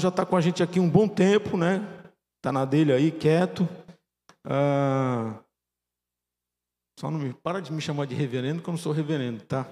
já 0.00 0.08
está 0.08 0.24
com 0.24 0.36
a 0.36 0.40
gente 0.40 0.62
aqui 0.62 0.80
um 0.80 0.88
bom 0.88 1.06
tempo, 1.06 1.56
né? 1.56 1.86
Está 2.38 2.50
na 2.50 2.64
dele 2.64 2.94
aí, 2.94 3.10
quieto. 3.10 3.68
Ah, 4.42 5.38
só 6.98 7.10
não 7.10 7.18
me 7.18 7.34
para 7.34 7.60
de 7.60 7.70
me 7.70 7.80
chamar 7.80 8.06
de 8.06 8.14
reverendo, 8.14 8.62
que 8.62 8.68
eu 8.68 8.72
não 8.72 8.78
sou 8.78 8.90
reverendo, 8.90 9.44
tá? 9.44 9.66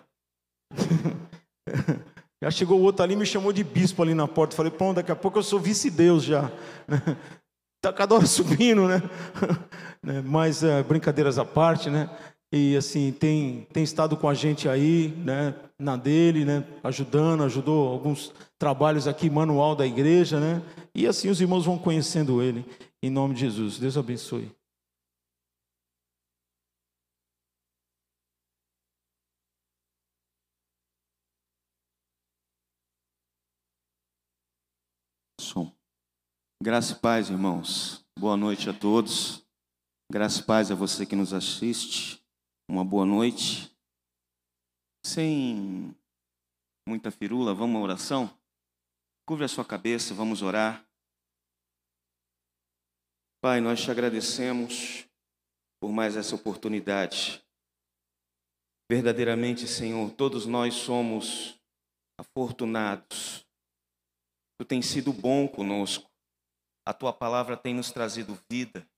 já 2.42 2.50
chegou 2.50 2.78
o 2.78 2.82
outro 2.82 3.02
ali 3.02 3.16
me 3.16 3.24
chamou 3.24 3.50
de 3.50 3.64
bispo 3.64 4.02
ali 4.02 4.14
na 4.14 4.28
porta. 4.28 4.54
Falei, 4.54 4.70
pronto, 4.70 4.96
daqui 4.96 5.10
a 5.10 5.16
pouco 5.16 5.38
eu 5.38 5.42
sou 5.42 5.58
vice-deus 5.58 6.22
já. 6.22 6.50
Está 7.76 7.90
cada 7.96 8.14
hora 8.14 8.26
subindo, 8.26 8.86
né? 8.86 9.00
né? 10.02 10.20
Mas 10.26 10.62
é, 10.62 10.82
brincadeiras 10.82 11.38
à 11.38 11.46
parte, 11.46 11.88
né? 11.88 12.10
E 12.52 12.76
assim, 12.76 13.12
tem, 13.12 13.66
tem 13.72 13.84
estado 13.84 14.16
com 14.16 14.28
a 14.28 14.34
gente 14.34 14.68
aí, 14.68 15.08
né? 15.08 15.54
Na 15.78 15.96
dele, 15.96 16.44
né? 16.44 16.66
Ajudando, 16.82 17.44
ajudou 17.44 17.88
alguns 17.88 18.32
trabalhos 18.58 19.06
aqui, 19.06 19.30
manual 19.30 19.76
da 19.76 19.86
igreja, 19.86 20.40
né? 20.40 20.60
E 20.94 21.06
assim 21.06 21.28
os 21.30 21.40
irmãos 21.40 21.64
vão 21.64 21.78
conhecendo 21.78 22.42
ele. 22.42 22.64
Em 23.02 23.08
nome 23.08 23.34
de 23.34 23.40
Jesus. 23.40 23.78
Deus 23.78 23.96
abençoe. 23.96 24.50
Som. 35.40 35.72
Graça 36.62 36.94
e 36.94 36.96
paz, 36.96 37.30
irmãos. 37.30 38.04
Boa 38.18 38.36
noite 38.36 38.68
a 38.68 38.72
todos. 38.72 39.46
Graça 40.12 40.40
e 40.40 40.44
paz 40.44 40.70
a 40.70 40.74
você 40.74 41.06
que 41.06 41.14
nos 41.14 41.32
assiste. 41.32 42.19
Uma 42.70 42.84
boa 42.84 43.04
noite. 43.04 43.68
Sem 45.04 45.92
muita 46.86 47.10
firula, 47.10 47.52
vamos 47.52 47.80
à 47.80 47.82
oração? 47.82 48.40
Curve 49.26 49.42
a 49.42 49.48
sua 49.48 49.64
cabeça, 49.64 50.14
vamos 50.14 50.40
orar. 50.40 50.88
Pai, 53.42 53.60
nós 53.60 53.82
te 53.82 53.90
agradecemos 53.90 55.04
por 55.82 55.90
mais 55.90 56.16
essa 56.16 56.36
oportunidade. 56.36 57.44
Verdadeiramente, 58.88 59.66
Senhor, 59.66 60.08
todos 60.12 60.46
nós 60.46 60.74
somos 60.74 61.60
afortunados. 62.20 63.44
Tu 64.60 64.64
tens 64.64 64.86
sido 64.86 65.12
bom 65.12 65.48
conosco. 65.48 66.08
A 66.86 66.94
tua 66.94 67.12
palavra 67.12 67.56
tem 67.56 67.74
nos 67.74 67.90
trazido 67.90 68.38
vida. 68.48 68.88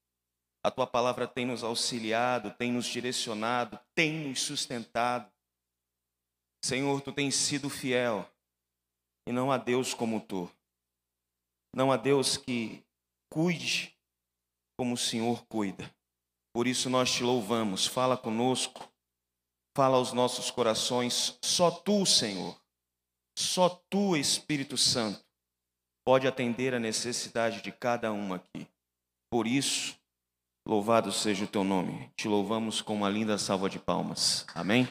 A 0.63 0.71
tua 0.71 0.87
palavra 0.87 1.27
tem 1.27 1.45
nos 1.45 1.61
auxiliado, 1.61 2.51
tem 2.51 2.71
nos 2.71 2.85
direcionado, 2.85 3.77
tem 3.93 4.29
nos 4.29 4.41
sustentado. 4.41 5.29
Senhor, 6.63 7.01
tu 7.01 7.11
tens 7.11 7.35
sido 7.35 7.69
fiel. 7.69 8.25
E 9.27 9.31
não 9.33 9.51
há 9.51 9.57
Deus 9.57 9.93
como 9.93 10.21
tu. 10.21 10.49
Não 11.75 11.91
há 11.91 11.97
Deus 11.97 12.37
que 12.37 12.81
cuide 13.29 13.93
como 14.77 14.93
o 14.93 14.97
Senhor 14.97 15.45
cuida. 15.47 15.93
Por 16.53 16.65
isso 16.65 16.89
nós 16.89 17.11
te 17.11 17.23
louvamos. 17.23 17.85
Fala 17.85 18.15
conosco. 18.15 18.89
Fala 19.75 19.97
aos 19.97 20.13
nossos 20.13 20.49
corações. 20.49 21.37
Só 21.43 21.71
tu, 21.71 22.05
Senhor. 22.05 22.57
Só 23.37 23.69
tu, 23.89 24.15
Espírito 24.15 24.77
Santo, 24.77 25.25
pode 26.05 26.27
atender 26.27 26.73
a 26.73 26.79
necessidade 26.79 27.61
de 27.61 27.71
cada 27.71 28.13
um 28.13 28.33
aqui. 28.33 28.67
Por 29.31 29.47
isso, 29.47 29.99
louvado 30.65 31.11
seja 31.11 31.45
o 31.45 31.47
teu 31.47 31.63
nome. 31.63 32.09
Te 32.15 32.27
louvamos 32.27 32.81
com 32.81 32.95
uma 32.95 33.09
linda 33.09 33.37
salva 33.37 33.69
de 33.69 33.79
palmas. 33.79 34.45
Amém. 34.55 34.87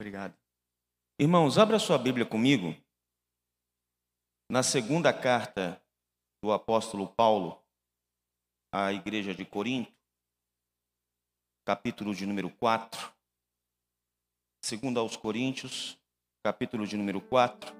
Obrigado. 0.00 0.34
Irmãos, 1.20 1.58
abra 1.58 1.78
sua 1.78 1.98
Bíblia 1.98 2.24
comigo. 2.24 2.74
Na 4.50 4.62
segunda 4.62 5.12
carta 5.12 5.82
do 6.42 6.52
apóstolo 6.52 7.06
Paulo 7.06 7.62
à 8.72 8.92
igreja 8.92 9.34
de 9.34 9.44
Corinto, 9.44 9.92
capítulo 11.66 12.14
de 12.14 12.24
número 12.24 12.48
4. 12.48 13.12
Segundo 14.64 15.00
aos 15.00 15.16
Coríntios, 15.16 15.98
capítulo 16.42 16.86
de 16.86 16.96
número 16.96 17.20
4. 17.20 17.76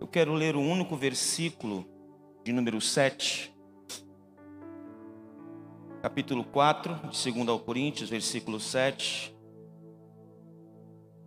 Eu 0.00 0.06
quero 0.06 0.34
ler 0.34 0.54
o 0.54 0.60
único 0.60 0.96
versículo 0.96 1.84
de 2.44 2.52
número 2.52 2.80
7. 2.80 3.52
Capítulo 6.00 6.44
4, 6.44 7.10
de 7.10 7.32
2 7.32 7.48
ao 7.48 7.58
Coríntios, 7.58 8.08
versículo 8.08 8.60
7. 8.60 9.36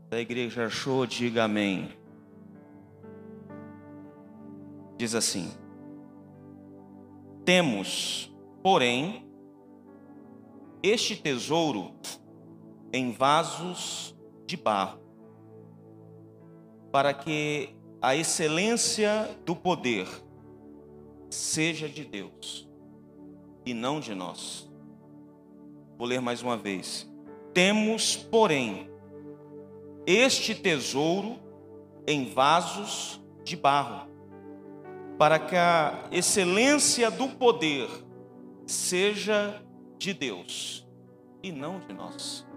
Da 0.10 0.20
igreja 0.20 0.66
achou, 0.66 1.06
diga 1.06 1.44
amém. 1.44 1.99
Diz 5.00 5.16
assim: 5.16 5.50
Temos, 7.46 8.30
porém, 8.62 9.26
este 10.84 11.16
tesouro 11.16 11.94
em 12.92 13.14
vasos 13.14 14.14
de 14.46 14.58
barro, 14.58 15.00
para 16.92 17.14
que 17.14 17.70
a 18.02 18.14
excelência 18.14 19.30
do 19.46 19.56
poder 19.56 20.06
seja 21.30 21.88
de 21.88 22.04
Deus 22.04 22.70
e 23.66 23.74
não 23.74 24.02
de 24.02 24.14
nós. 24.14 24.70
Vou 25.98 26.06
ler 26.06 26.20
mais 26.20 26.44
uma 26.44 26.58
vez. 26.58 27.10
Temos, 27.54 28.18
porém, 28.18 28.92
este 30.06 30.54
tesouro 30.54 31.40
em 32.06 32.34
vasos 32.34 33.22
de 33.46 33.56
barro, 33.56 34.09
para 35.20 35.38
que 35.38 35.58
a 35.58 36.08
excelência 36.14 37.12
do 37.12 37.28
poder 37.28 37.90
seja 38.66 39.62
de 39.98 40.14
Deus 40.14 40.88
e 41.44 41.52
não 41.52 41.78
de 41.82 41.92
nós. 41.94 42.48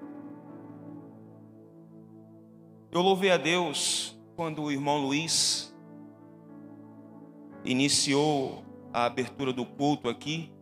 Eu 2.93 3.03
louvei 3.03 3.33
a 3.33 3.37
Deus 3.37 4.17
quando 4.37 4.63
o 4.63 4.71
irmão 4.71 4.99
Luiz 4.99 5.75
iniciou 7.65 8.65
a 8.93 9.07
abertura 9.07 9.53
do 9.53 9.67
culto 9.67 10.09
aqui, 10.09 10.53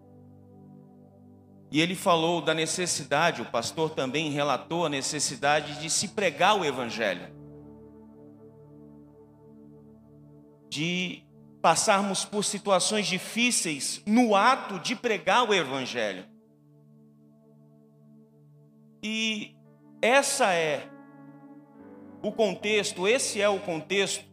e 1.70 1.82
ele 1.82 1.94
falou 1.94 2.40
da 2.40 2.54
necessidade, 2.54 3.42
o 3.42 3.50
pastor 3.50 3.90
também 3.90 4.30
relatou 4.30 4.86
a 4.86 4.88
necessidade 4.88 5.78
de 5.80 5.90
se 5.90 6.08
pregar 6.08 6.58
o 6.58 6.64
Evangelho, 6.64 7.28
de 10.70 11.28
passarmos 11.60 12.24
por 12.24 12.44
situações 12.44 13.06
difíceis 13.06 14.02
no 14.06 14.34
ato 14.34 14.78
de 14.78 14.96
pregar 14.96 15.48
o 15.48 15.54
Evangelho. 15.54 16.24
E 19.02 19.56
essa 20.02 20.52
é 20.52 20.88
o 22.22 22.32
contexto, 22.32 23.08
esse 23.08 23.40
é 23.40 23.48
o 23.48 23.60
contexto 23.60 24.24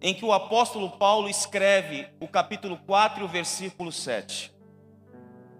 em 0.00 0.12
que 0.12 0.24
o 0.24 0.32
apóstolo 0.32 0.90
Paulo 0.90 1.28
escreve 1.28 2.08
o 2.20 2.26
capítulo 2.26 2.76
4 2.78 3.22
e 3.22 3.24
o 3.24 3.28
versículo 3.28 3.92
7. 3.92 4.52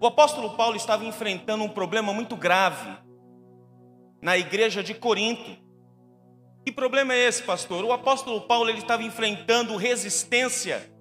O 0.01 0.05
apóstolo 0.05 0.57
Paulo 0.57 0.75
estava 0.75 1.05
enfrentando 1.05 1.63
um 1.63 1.69
problema 1.69 2.13
muito 2.13 2.35
grave 2.35 2.97
na 4.21 4.37
igreja 4.37 4.83
de 4.83 4.93
Corinto. 4.93 5.62
Que 6.65 6.71
problema 6.71 7.13
é 7.13 7.27
esse, 7.27 7.43
pastor? 7.43 7.83
O 7.83 7.91
apóstolo 7.91 8.41
Paulo 8.41 8.69
ele 8.69 8.79
estava 8.79 9.03
enfrentando 9.03 9.75
resistência 9.75 10.91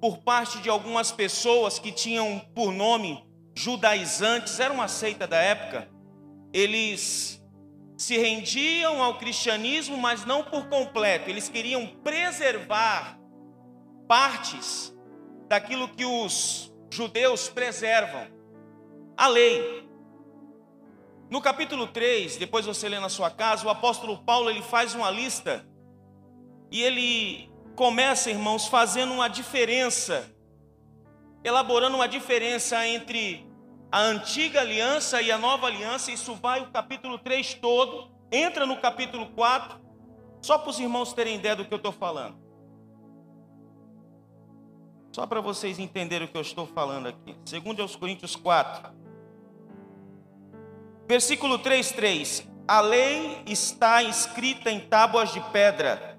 por 0.00 0.18
parte 0.18 0.60
de 0.60 0.68
algumas 0.68 1.10
pessoas 1.10 1.78
que 1.78 1.90
tinham 1.90 2.38
por 2.54 2.72
nome 2.72 3.24
judaizantes, 3.56 4.60
era 4.60 4.72
uma 4.72 4.86
seita 4.86 5.26
da 5.26 5.38
época. 5.38 5.88
Eles 6.52 7.42
se 7.96 8.16
rendiam 8.16 9.02
ao 9.02 9.18
cristianismo, 9.18 9.96
mas 9.98 10.24
não 10.24 10.44
por 10.44 10.68
completo. 10.68 11.28
Eles 11.28 11.48
queriam 11.48 11.86
preservar 12.04 13.18
partes 14.06 14.96
daquilo 15.48 15.88
que 15.88 16.04
os 16.04 16.72
judeus 16.90 17.48
preservam. 17.48 18.28
A 19.16 19.26
lei. 19.26 19.87
No 21.30 21.42
capítulo 21.42 21.86
3, 21.86 22.36
depois 22.36 22.64
você 22.64 22.88
lê 22.88 22.98
na 22.98 23.10
sua 23.10 23.30
casa, 23.30 23.66
o 23.66 23.70
apóstolo 23.70 24.18
Paulo 24.18 24.48
ele 24.48 24.62
faz 24.62 24.94
uma 24.94 25.10
lista 25.10 25.66
e 26.70 26.82
ele 26.82 27.50
começa, 27.76 28.30
irmãos, 28.30 28.66
fazendo 28.66 29.12
uma 29.12 29.28
diferença, 29.28 30.34
elaborando 31.44 31.96
uma 31.96 32.08
diferença 32.08 32.86
entre 32.86 33.46
a 33.92 34.00
antiga 34.00 34.60
aliança 34.60 35.20
e 35.20 35.30
a 35.30 35.38
nova 35.38 35.66
aliança, 35.66 36.10
isso 36.10 36.34
vai 36.34 36.60
o 36.60 36.70
capítulo 36.70 37.18
3 37.18 37.54
todo, 37.54 38.10
entra 38.32 38.66
no 38.66 38.76
capítulo 38.78 39.26
4, 39.32 39.78
Só 40.40 40.56
para 40.56 40.70
os 40.70 40.78
irmãos 40.78 41.12
terem 41.12 41.36
ideia 41.36 41.56
do 41.56 41.64
que 41.64 41.74
eu 41.74 41.78
estou 41.78 41.92
falando. 41.92 42.38
Só 45.12 45.26
para 45.26 45.40
vocês 45.40 45.78
entenderem 45.78 46.28
o 46.28 46.30
que 46.30 46.36
eu 46.36 46.42
estou 46.42 46.66
falando 46.66 47.08
aqui. 47.08 47.36
Segundo 47.44 47.82
aos 47.82 47.96
Coríntios 47.96 48.36
4. 48.36 49.07
Versículo 51.08 51.58
3, 51.58 51.92
3. 51.92 52.48
A 52.68 52.82
lei 52.82 53.42
está 53.46 54.02
escrita 54.02 54.70
em 54.70 54.78
tábuas 54.78 55.32
de 55.32 55.40
pedra. 55.40 56.18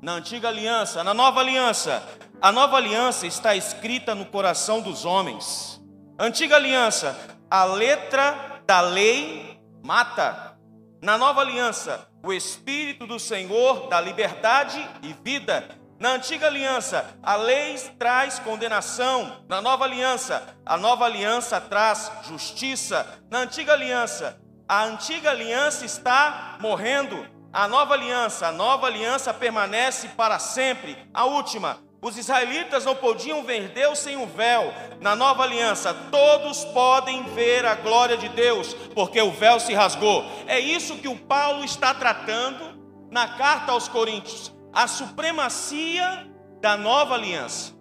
Na 0.00 0.12
antiga 0.12 0.48
aliança, 0.48 1.04
na 1.04 1.12
nova 1.12 1.40
aliança. 1.40 2.02
A 2.40 2.50
nova 2.50 2.78
aliança 2.78 3.26
está 3.26 3.54
escrita 3.54 4.14
no 4.14 4.24
coração 4.24 4.80
dos 4.80 5.04
homens. 5.04 5.78
Antiga 6.18 6.56
aliança, 6.56 7.14
a 7.50 7.64
letra 7.64 8.62
da 8.66 8.80
lei 8.80 9.60
mata. 9.84 10.56
Na 11.02 11.18
nova 11.18 11.42
aliança, 11.42 12.08
o 12.24 12.32
Espírito 12.32 13.06
do 13.06 13.18
Senhor 13.18 13.88
dá 13.88 14.00
liberdade 14.00 14.82
e 15.02 15.12
vida. 15.22 15.68
Na 16.00 16.12
antiga 16.12 16.46
aliança, 16.46 17.04
a 17.22 17.36
lei 17.36 17.76
traz 17.98 18.38
condenação. 18.38 19.44
Na 19.46 19.60
nova 19.60 19.84
aliança, 19.84 20.56
a 20.64 20.78
nova 20.78 21.04
aliança 21.04 21.60
traz 21.60 22.10
justiça. 22.26 23.06
Na 23.30 23.40
antiga 23.40 23.74
aliança, 23.74 24.40
a 24.66 24.84
antiga 24.84 25.28
aliança 25.28 25.84
está 25.84 26.56
morrendo. 26.58 27.26
A 27.52 27.68
nova 27.68 27.92
aliança, 27.92 28.46
a 28.46 28.52
nova 28.52 28.86
aliança 28.86 29.34
permanece 29.34 30.08
para 30.16 30.38
sempre. 30.38 30.96
A 31.12 31.26
última, 31.26 31.78
os 32.00 32.16
israelitas 32.16 32.86
não 32.86 32.96
podiam 32.96 33.42
ver 33.42 33.68
Deus 33.68 33.98
sem 33.98 34.16
o 34.16 34.22
um 34.22 34.26
véu. 34.26 34.72
Na 35.02 35.14
nova 35.14 35.42
aliança, 35.42 35.92
todos 36.10 36.64
podem 36.64 37.24
ver 37.34 37.66
a 37.66 37.74
glória 37.74 38.16
de 38.16 38.30
Deus, 38.30 38.72
porque 38.94 39.20
o 39.20 39.32
véu 39.32 39.60
se 39.60 39.74
rasgou. 39.74 40.24
É 40.46 40.58
isso 40.58 40.96
que 40.96 41.08
o 41.08 41.18
Paulo 41.18 41.62
está 41.62 41.92
tratando 41.92 42.80
na 43.10 43.28
carta 43.28 43.72
aos 43.72 43.86
Coríntios, 43.86 44.50
a 44.72 44.86
supremacia 44.86 46.28
da 46.60 46.76
nova 46.76 47.14
aliança. 47.14 47.74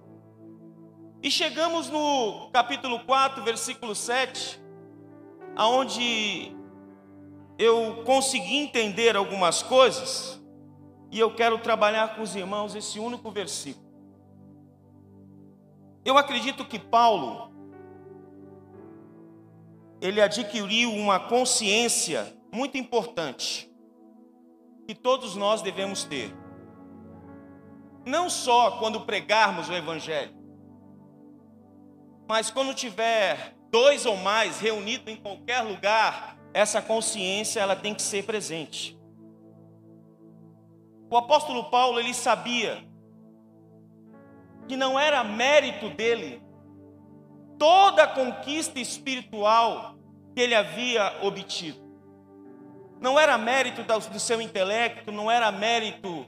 E 1.21 1.30
chegamos 1.30 1.89
no 1.89 2.50
capítulo 2.51 3.01
4, 3.01 3.44
versículo 3.44 3.94
7, 3.94 4.59
aonde 5.56 6.56
eu 7.57 8.03
consegui 8.06 8.56
entender 8.56 9.15
algumas 9.15 9.62
coisas, 9.62 10.41
e 11.12 11.19
eu 11.19 11.33
quero 11.36 11.57
trabalhar 11.59 12.15
com 12.15 12.21
os 12.21 12.36
irmãos 12.36 12.75
esse 12.75 13.00
único 13.00 13.30
versículo. 13.31 13.89
Eu 16.06 16.18
acredito 16.18 16.63
que 16.65 16.80
Paulo 16.80 17.51
ele 20.01 20.21
adquiriu 20.21 20.94
uma 20.94 21.19
consciência 21.19 22.33
muito 22.51 22.77
importante 22.77 23.69
que 24.88 24.95
todos 24.95 25.36
nós 25.36 25.62
devemos 25.62 26.06
ter. 26.06 26.33
Não 28.10 28.28
só 28.28 28.72
quando 28.80 29.02
pregarmos 29.02 29.70
o 29.70 29.74
evangelho, 29.74 30.34
mas 32.28 32.50
quando 32.50 32.74
tiver 32.74 33.54
dois 33.70 34.04
ou 34.04 34.18
mais 34.18 34.60
reunidos 34.60 35.14
em 35.14 35.16
qualquer 35.16 35.62
lugar, 35.62 36.36
essa 36.52 36.82
consciência 36.82 37.60
ela 37.60 37.76
tem 37.76 37.94
que 37.94 38.02
ser 38.02 38.26
presente. 38.26 39.00
O 41.08 41.16
apóstolo 41.16 41.70
Paulo 41.70 42.00
ele 42.00 42.16
sabia 42.16 42.84
que 44.68 44.76
não 44.76 45.00
era 45.00 45.24
mérito 45.24 45.92
dele 45.92 46.42
toda 47.60 48.06
a 48.06 48.08
conquista 48.08 48.80
espiritual 48.80 49.94
que 50.36 50.42
ele 50.42 50.56
havia 50.56 51.16
obtido. 51.22 51.80
Não 53.00 53.20
era 53.20 53.38
mérito 53.38 53.84
do 53.84 54.20
seu 54.20 54.42
intelecto, 54.42 55.12
não 55.12 55.30
era 55.30 55.52
mérito 55.52 56.26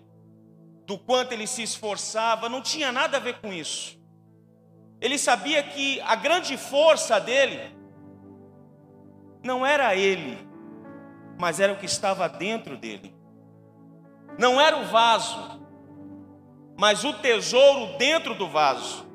do 0.86 0.98
quanto 0.98 1.31
ele 1.31 1.48
se 1.48 1.63
esforçava, 1.63 2.50
não 2.50 2.62
tinha 2.62 2.92
nada 2.92 3.18
a 3.18 3.19
ver 3.19 3.39
com 3.39 3.51
isso. 3.54 4.00
Ele 5.00 5.18
sabia 5.18 5.63
que 5.63 6.00
a 6.01 6.16
grande 6.16 6.57
força 6.57 7.19
dele 7.19 7.75
não 9.44 9.66
era 9.66 9.95
ele, 9.95 10.38
mas 11.39 11.60
era 11.60 11.74
o 11.74 11.78
que 11.78 11.86
estava 11.86 12.30
dentro 12.30 12.78
dele. 12.78 13.16
Não 14.38 14.62
era 14.62 14.78
o 14.78 14.86
vaso, 14.86 15.60
mas 16.78 17.04
o 17.04 17.13
tesouro 17.13 17.98
dentro 17.98 18.36
do 18.36 18.48
vaso. 18.48 19.06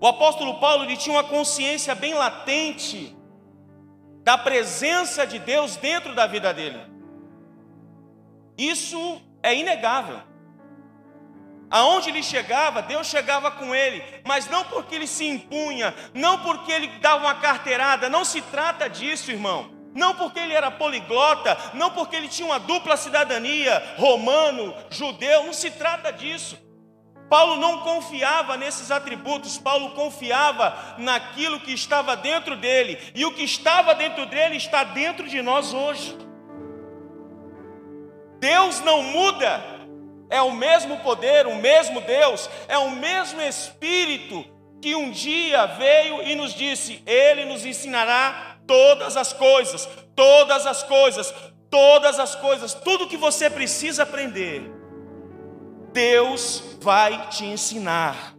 O 0.00 0.06
apóstolo 0.06 0.58
Paulo 0.58 0.84
ele 0.84 0.96
tinha 0.96 1.14
uma 1.14 1.24
consciência 1.24 1.94
bem 1.94 2.14
latente 2.14 3.16
da 4.24 4.38
presença 4.38 5.26
de 5.26 5.38
Deus 5.38 5.76
dentro 5.76 6.14
da 6.14 6.26
vida 6.26 6.52
dele. 6.52 6.80
Isso 8.56 9.20
é 9.42 9.54
inegável. 9.54 10.20
Aonde 11.72 12.10
ele 12.10 12.22
chegava, 12.22 12.82
Deus 12.82 13.08
chegava 13.08 13.50
com 13.50 13.74
ele, 13.74 14.04
mas 14.24 14.48
não 14.48 14.62
porque 14.64 14.94
ele 14.94 15.06
se 15.08 15.26
impunha, 15.26 15.92
não 16.14 16.38
porque 16.40 16.70
ele 16.70 16.86
dava 17.00 17.24
uma 17.24 17.34
carteirada, 17.34 18.08
não 18.08 18.24
se 18.24 18.40
trata 18.42 18.88
disso, 18.88 19.32
irmão 19.32 19.82
não 19.94 20.14
porque 20.14 20.38
ele 20.38 20.54
era 20.54 20.70
poliglota, 20.70 21.56
não 21.74 21.90
porque 21.90 22.16
ele 22.16 22.28
tinha 22.28 22.46
uma 22.46 22.58
dupla 22.58 22.96
cidadania, 22.96 23.94
romano, 23.98 24.74
judeu, 24.90 25.44
não 25.44 25.52
se 25.52 25.70
trata 25.70 26.10
disso. 26.10 26.58
Paulo 27.28 27.56
não 27.56 27.80
confiava 27.80 28.56
nesses 28.56 28.90
atributos, 28.90 29.56
Paulo 29.56 29.92
confiava 29.92 30.96
naquilo 30.98 31.60
que 31.60 31.72
estava 31.72 32.14
dentro 32.14 32.56
dele, 32.56 32.98
e 33.14 33.24
o 33.24 33.32
que 33.32 33.42
estava 33.42 33.94
dentro 33.94 34.26
dele 34.26 34.56
está 34.56 34.84
dentro 34.84 35.28
de 35.28 35.40
nós 35.40 35.72
hoje. 35.72 36.16
Deus 38.38 38.80
não 38.80 39.02
muda, 39.02 39.62
é 40.32 40.40
o 40.40 40.50
mesmo 40.50 40.96
poder, 41.00 41.46
o 41.46 41.56
mesmo 41.56 42.00
Deus, 42.00 42.48
é 42.66 42.78
o 42.78 42.90
mesmo 42.90 43.42
Espírito 43.42 44.42
que 44.80 44.94
um 44.96 45.10
dia 45.10 45.66
veio 45.66 46.22
e 46.22 46.34
nos 46.34 46.54
disse: 46.54 47.02
Ele 47.04 47.44
nos 47.44 47.66
ensinará 47.66 48.56
todas 48.66 49.14
as 49.18 49.34
coisas, 49.34 49.86
todas 50.16 50.66
as 50.66 50.82
coisas, 50.82 51.34
todas 51.68 52.18
as 52.18 52.34
coisas, 52.34 52.72
tudo 52.72 53.08
que 53.08 53.18
você 53.18 53.50
precisa 53.50 54.04
aprender, 54.04 54.62
Deus 55.92 56.78
vai 56.80 57.28
te 57.28 57.44
ensinar. 57.44 58.34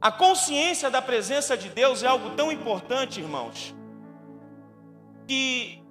A 0.00 0.12
consciência 0.12 0.88
da 0.88 1.02
presença 1.02 1.56
de 1.56 1.70
Deus 1.70 2.04
é 2.04 2.06
algo 2.06 2.36
tão 2.36 2.52
importante, 2.52 3.20
irmãos, 3.20 3.74
que 5.26 5.82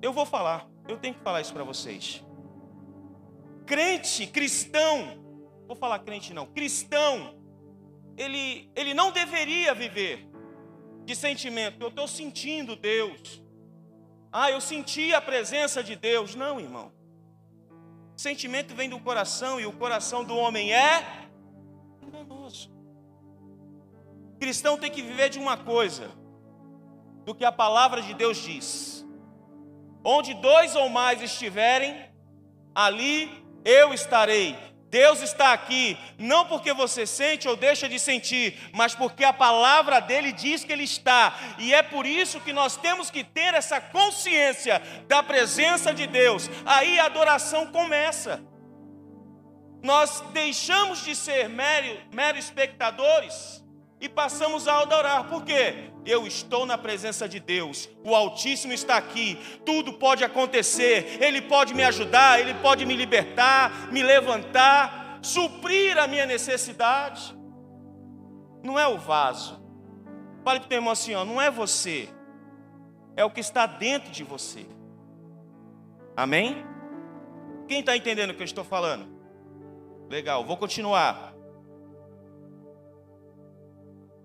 eu 0.00 0.12
vou 0.12 0.24
falar, 0.24 0.69
eu 0.88 0.98
tenho 0.98 1.14
que 1.14 1.22
falar 1.22 1.40
isso 1.40 1.52
para 1.52 1.64
vocês. 1.64 2.24
Crente, 3.66 4.26
cristão, 4.26 5.22
vou 5.66 5.76
falar 5.76 6.00
crente 6.00 6.34
não, 6.34 6.46
cristão, 6.46 7.40
ele, 8.16 8.70
ele 8.74 8.92
não 8.92 9.12
deveria 9.12 9.74
viver 9.74 10.28
de 11.04 11.16
sentimento. 11.16 11.80
Eu 11.80 11.88
estou 11.88 12.06
sentindo 12.06 12.76
Deus. 12.76 13.42
Ah, 14.32 14.50
eu 14.50 14.60
senti 14.60 15.12
a 15.12 15.20
presença 15.20 15.82
de 15.82 15.96
Deus. 15.96 16.34
Não, 16.34 16.60
irmão. 16.60 16.92
Sentimento 18.16 18.74
vem 18.74 18.88
do 18.88 19.00
coração 19.00 19.58
e 19.58 19.66
o 19.66 19.72
coração 19.72 20.22
do 20.24 20.36
homem 20.36 20.72
é 20.72 21.28
enganoso. 22.02 22.70
Cristão 24.38 24.78
tem 24.78 24.90
que 24.90 25.02
viver 25.02 25.30
de 25.30 25.38
uma 25.38 25.56
coisa, 25.56 26.10
do 27.24 27.34
que 27.34 27.44
a 27.44 27.52
palavra 27.52 28.02
de 28.02 28.14
Deus 28.14 28.36
diz. 28.36 28.99
Onde 30.04 30.34
dois 30.34 30.74
ou 30.74 30.88
mais 30.88 31.22
estiverem, 31.22 32.08
ali 32.74 33.30
eu 33.64 33.92
estarei. 33.92 34.56
Deus 34.90 35.22
está 35.22 35.52
aqui 35.52 35.96
não 36.18 36.44
porque 36.46 36.72
você 36.72 37.06
sente 37.06 37.46
ou 37.46 37.54
deixa 37.54 37.88
de 37.88 37.96
sentir, 37.98 38.58
mas 38.72 38.92
porque 38.92 39.22
a 39.22 39.32
palavra 39.32 40.00
dele 40.00 40.32
diz 40.32 40.64
que 40.64 40.72
ele 40.72 40.82
está. 40.82 41.38
E 41.58 41.72
é 41.72 41.80
por 41.80 42.04
isso 42.04 42.40
que 42.40 42.52
nós 42.52 42.76
temos 42.76 43.08
que 43.08 43.22
ter 43.22 43.54
essa 43.54 43.80
consciência 43.80 44.82
da 45.06 45.22
presença 45.22 45.94
de 45.94 46.08
Deus. 46.08 46.50
Aí 46.66 46.98
a 46.98 47.04
adoração 47.04 47.66
começa. 47.66 48.42
Nós 49.80 50.22
deixamos 50.32 51.04
de 51.04 51.14
ser 51.14 51.48
mero, 51.48 52.00
mero 52.12 52.36
espectadores 52.36 53.64
e 54.00 54.08
passamos 54.08 54.66
a 54.66 54.80
adorar. 54.80 55.28
Por 55.28 55.44
quê? 55.44 55.89
Eu 56.04 56.26
estou 56.26 56.64
na 56.64 56.78
presença 56.78 57.28
de 57.28 57.38
Deus, 57.38 57.88
o 58.02 58.14
Altíssimo 58.14 58.72
está 58.72 58.96
aqui, 58.96 59.38
tudo 59.66 59.92
pode 59.94 60.24
acontecer, 60.24 61.22
Ele 61.22 61.42
pode 61.42 61.74
me 61.74 61.82
ajudar, 61.84 62.40
Ele 62.40 62.54
pode 62.54 62.86
me 62.86 62.96
libertar, 62.96 63.92
me 63.92 64.02
levantar, 64.02 65.18
suprir 65.22 65.98
a 65.98 66.06
minha 66.06 66.24
necessidade. 66.24 67.36
Não 68.62 68.78
é 68.78 68.88
o 68.88 68.98
vaso. 68.98 69.60
Fale 70.42 70.60
para 70.60 70.66
o 70.66 70.68
teu 70.68 70.78
irmão 70.78 70.92
assim: 70.92 71.14
ó, 71.14 71.24
não 71.24 71.40
é 71.40 71.50
você, 71.50 72.08
é 73.16 73.24
o 73.24 73.30
que 73.30 73.40
está 73.40 73.66
dentro 73.66 74.10
de 74.10 74.24
você. 74.24 74.66
Amém? 76.16 76.64
Quem 77.68 77.80
está 77.80 77.96
entendendo 77.96 78.30
o 78.30 78.34
que 78.34 78.42
eu 78.42 78.46
estou 78.46 78.64
falando? 78.64 79.06
Legal, 80.08 80.44
vou 80.44 80.56
continuar. 80.56 81.34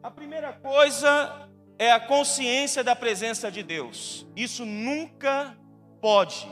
A 0.02 0.10
primeira 0.10 0.54
coisa 0.54 1.45
é 1.78 1.92
a 1.92 2.00
consciência 2.00 2.84
da 2.84 2.96
presença 2.96 3.52
de 3.52 3.62
Deus. 3.62 4.26
Isso 4.36 4.66
nunca 4.66 5.58
pode 6.02 6.48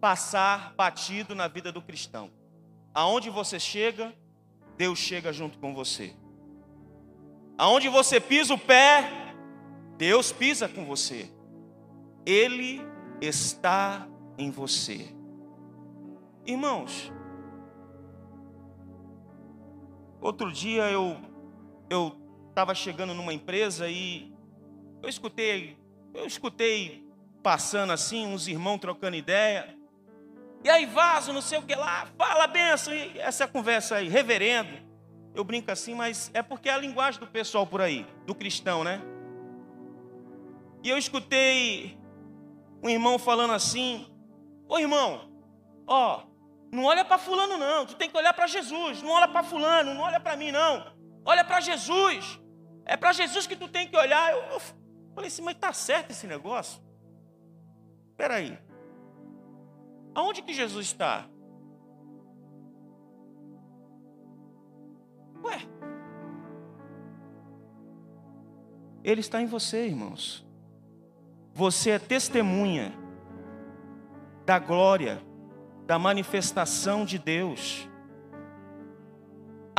passar 0.00 0.74
batido 0.74 1.34
na 1.34 1.46
vida 1.46 1.70
do 1.70 1.82
cristão. 1.82 2.30
Aonde 2.92 3.30
você 3.30 3.60
chega, 3.60 4.12
Deus 4.76 4.98
chega 4.98 5.32
junto 5.32 5.58
com 5.58 5.74
você. 5.74 6.16
Aonde 7.56 7.88
você 7.88 8.18
pisa 8.18 8.54
o 8.54 8.58
pé, 8.58 9.34
Deus 9.96 10.32
pisa 10.32 10.68
com 10.68 10.84
você. 10.86 11.30
Ele 12.24 12.80
está 13.20 14.08
em 14.38 14.50
você. 14.50 15.14
Irmãos, 16.46 17.12
outro 20.20 20.50
dia 20.50 20.90
eu 20.90 21.16
eu 21.88 22.19
estava 22.50 22.74
chegando 22.74 23.14
numa 23.14 23.32
empresa 23.32 23.88
e 23.88 24.32
eu 25.02 25.08
escutei 25.08 25.78
eu 26.12 26.26
escutei 26.26 27.08
passando 27.42 27.92
assim 27.92 28.26
uns 28.26 28.46
irmãos 28.46 28.78
trocando 28.78 29.16
ideia. 29.16 29.76
E 30.62 30.68
aí 30.68 30.84
vaso, 30.84 31.32
não 31.32 31.40
sei 31.40 31.58
o 31.58 31.62
que 31.62 31.74
lá, 31.74 32.06
fala 32.18 32.46
benção, 32.46 32.92
e 32.92 33.18
essa 33.18 33.48
conversa 33.48 33.96
aí, 33.96 34.08
reverendo. 34.08 34.90
Eu 35.34 35.44
brinco 35.44 35.70
assim, 35.70 35.94
mas 35.94 36.30
é 36.34 36.42
porque 36.42 36.68
é 36.68 36.72
a 36.72 36.78
linguagem 36.78 37.20
do 37.20 37.26
pessoal 37.26 37.66
por 37.66 37.80
aí, 37.80 38.06
do 38.26 38.34
cristão, 38.34 38.84
né? 38.84 39.00
E 40.82 40.88
eu 40.90 40.98
escutei 40.98 41.96
um 42.82 42.90
irmão 42.90 43.18
falando 43.18 43.52
assim: 43.52 44.06
Ô 44.68 44.78
irmão, 44.78 45.30
ó, 45.86 46.24
não 46.72 46.84
olha 46.84 47.04
para 47.04 47.16
Fulano, 47.16 47.56
não, 47.56 47.86
tu 47.86 47.94
tem 47.94 48.10
que 48.10 48.16
olhar 48.16 48.34
para 48.34 48.46
Jesus, 48.46 49.02
não 49.02 49.12
olha 49.12 49.28
para 49.28 49.42
Fulano, 49.42 49.94
não 49.94 50.02
olha 50.02 50.20
para 50.20 50.36
mim, 50.36 50.50
não, 50.50 50.84
olha 51.30 51.44
para 51.44 51.60
Jesus, 51.60 52.40
é 52.84 52.96
para 52.96 53.12
Jesus 53.12 53.46
que 53.46 53.54
tu 53.54 53.68
tem 53.68 53.86
que 53.88 53.96
olhar. 53.96 54.32
Eu, 54.32 54.42
eu 54.54 54.60
falei 55.14 55.28
assim, 55.28 55.42
mas 55.42 55.56
tá 55.56 55.72
certo 55.72 56.10
esse 56.10 56.26
negócio? 56.26 56.82
Espera 58.10 58.34
aí, 58.34 58.58
aonde 60.14 60.42
que 60.42 60.52
Jesus 60.52 60.86
está? 60.86 61.26
Ué, 65.42 65.58
Ele 69.02 69.20
está 69.20 69.40
em 69.40 69.46
você, 69.46 69.86
irmãos. 69.86 70.46
Você 71.54 71.90
é 71.90 71.98
testemunha 71.98 72.92
da 74.44 74.58
glória, 74.58 75.22
da 75.86 75.98
manifestação 75.98 77.04
de 77.04 77.18
Deus. 77.18 77.89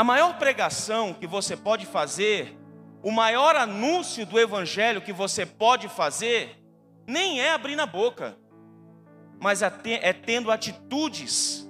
A 0.02 0.04
maior 0.04 0.40
pregação 0.40 1.14
que 1.14 1.28
você 1.28 1.56
pode 1.56 1.86
fazer, 1.86 2.58
o 3.04 3.12
maior 3.12 3.56
anúncio 3.56 4.26
do 4.26 4.40
Evangelho 4.40 5.00
que 5.00 5.14
você 5.14 5.46
pode 5.46 5.88
fazer, 5.88 6.60
nem 7.06 7.40
é 7.40 7.52
abrir 7.52 7.76
na 7.76 7.86
boca, 7.86 8.36
mas 9.40 9.62
é, 9.62 9.72
é 10.02 10.12
tendo 10.12 10.50
atitudes 10.50 11.70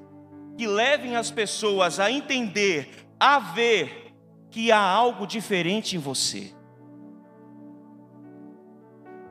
que 0.57 0.65
levem 0.65 1.17
as 1.17 1.29
pessoas 1.29 1.99
a 1.99 2.09
entender, 2.09 3.05
a 3.19 3.37
ver 3.37 4.13
que 4.49 4.71
há 4.71 4.79
algo 4.79 5.27
diferente 5.27 5.97
em 5.97 5.99
você. 5.99 6.55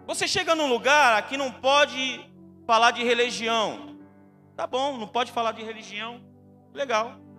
Você 0.07 0.28
chega 0.28 0.54
num 0.54 0.69
lugar 0.69 1.16
aqui 1.16 1.38
não 1.38 1.50
pode 1.50 2.21
falar 2.66 2.90
de 2.90 3.02
religião. 3.02 3.97
Tá 4.54 4.66
bom, 4.66 4.99
não 4.99 5.09
pode 5.09 5.33
falar 5.33 5.52
de 5.52 5.62
religião. 5.62 6.21
Legal. 6.75 7.29